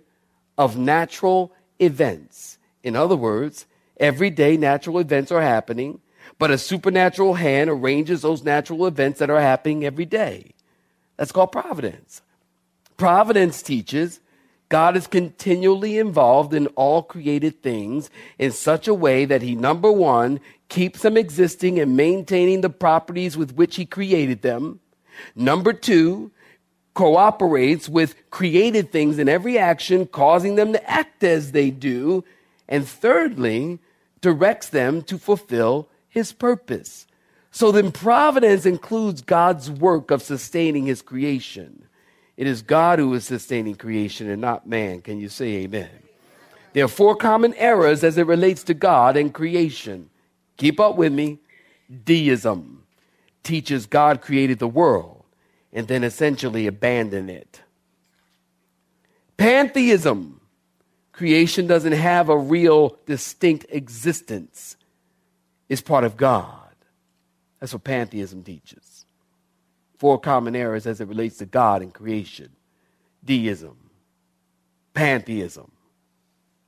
of 0.59 0.77
natural 0.77 1.53
events. 1.79 2.59
In 2.83 2.97
other 2.97 3.17
words, 3.17 3.67
every 3.99 4.31
day 4.31 4.57
natural 4.57 4.99
events 4.99 5.31
are 5.31 5.43
happening 5.43 6.01
but 6.39 6.51
a 6.51 6.59
supernatural 6.59 7.35
hand 7.35 7.71
arranges 7.71 8.23
those 8.23 8.43
natural 8.43 8.87
events 8.87 9.19
that 9.19 9.31
are 9.31 9.41
happening 9.41 9.85
every 9.85 10.05
day. 10.05 10.55
That's 11.17 11.33
called 11.33 11.53
providence. 11.53 12.23
Providence 12.97 13.63
teaches 13.63 14.21
God 14.73 14.97
is 14.97 15.07
continually 15.07 15.99
involved 15.99 16.55
in 16.55 16.67
all 16.69 17.03
created 17.03 17.63
things 17.63 18.09
in 18.39 18.53
such 18.53 18.89
a 18.89 18.95
way 18.95 19.27
that 19.27 19.43
He, 19.43 19.55
number 19.55 19.93
one, 19.93 20.41
keeps 20.71 21.03
them 21.03 21.19
existing 21.19 21.79
and 21.79 21.95
maintaining 21.95 22.63
the 22.63 22.71
properties 22.71 23.37
with 23.37 23.55
which 23.55 23.77
He 23.77 23.85
created 23.85 24.41
them. 24.41 24.81
Number 25.37 25.75
two, 25.75 26.31
cooperates 26.95 27.87
with 27.87 28.15
created 28.31 28.91
things 28.91 29.19
in 29.19 29.29
every 29.29 29.59
action, 29.59 30.07
causing 30.07 30.55
them 30.55 30.73
to 30.73 30.91
act 30.91 31.23
as 31.23 31.53
they 31.53 31.69
do. 31.69 32.25
And 32.67 32.89
thirdly, 32.89 33.79
directs 34.23 34.71
them 34.71 35.03
to 35.03 35.19
fulfill 35.19 35.91
his 36.09 36.33
purpose. 36.33 37.07
So 37.51 37.73
then, 37.73 37.93
providence 37.93 38.65
includes 38.65 39.21
God's 39.21 39.71
work 39.71 40.11
of 40.11 40.23
sustaining 40.23 40.87
his 40.87 41.03
creation. 41.03 41.85
It 42.37 42.47
is 42.47 42.63
God 42.63 42.99
who 42.99 43.13
is 43.15 43.25
sustaining 43.25 43.75
creation 43.75 44.31
and 44.31 44.41
not 44.41 44.67
man. 44.67 45.03
Can 45.03 45.21
you 45.21 45.29
say 45.29 45.65
amen? 45.65 45.91
There 46.73 46.85
are 46.85 46.89
four 46.89 47.15
common 47.15 47.55
errors 47.55 48.03
as 48.03 48.17
it 48.17 48.27
relates 48.27 48.63
to 48.65 48.75
God 48.75 49.17
and 49.17 49.33
creation. 49.33 50.09
Keep 50.57 50.81
up 50.81 50.97
with 50.97 51.13
me. 51.13 51.39
Deism 52.05 52.85
teaches 53.43 53.87
God 53.87 54.23
created 54.23 54.59
the 54.59 54.69
world 54.69 55.25
and 55.73 55.89
then 55.89 56.05
essentially 56.05 56.67
abandoned 56.67 57.31
it. 57.31 57.61
Pantheism 59.37 60.41
creation 61.13 61.67
doesn't 61.67 61.93
have 61.93 62.29
a 62.29 62.37
real 62.37 62.97
distinct 63.07 63.67
existence 63.69 64.77
is 65.69 65.81
part 65.81 66.05
of 66.05 66.17
God. 66.17 66.59
That's 67.61 67.73
what 67.73 67.85
pantheism 67.85 68.43
teaches. 68.43 68.92
Four 70.03 70.19
common 70.19 70.57
errors 70.57 70.89
as 70.89 71.01
it 71.01 71.07
relates 71.07 71.37
to 71.37 71.47
God 71.47 71.81
and 71.81 71.95
creation 71.95 72.49
deism, 73.25 73.77
pantheism, 74.95 75.71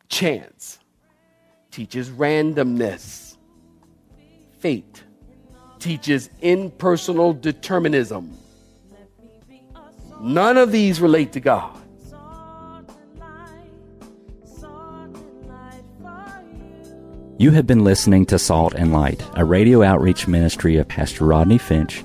chance 0.09 0.79
teaches 1.73 2.11
randomness, 2.11 3.37
fate 4.61 5.03
teaches 5.81 6.31
impersonal 6.43 7.33
determinism. 7.33 8.39
None 10.21 10.57
of 10.57 10.71
these 10.71 11.01
relate 11.01 11.33
to 11.33 11.41
God. 11.41 11.77
You 17.39 17.51
have 17.51 17.67
been 17.67 17.83
listening 17.83 18.27
to 18.27 18.39
Salt 18.39 18.75
and 18.75 18.93
Light, 18.93 19.27
a 19.35 19.45
radio 19.45 19.83
outreach 19.83 20.29
ministry 20.29 20.77
of 20.77 20.87
Pastor 20.87 21.25
Rodney 21.25 21.59
Finch 21.59 22.05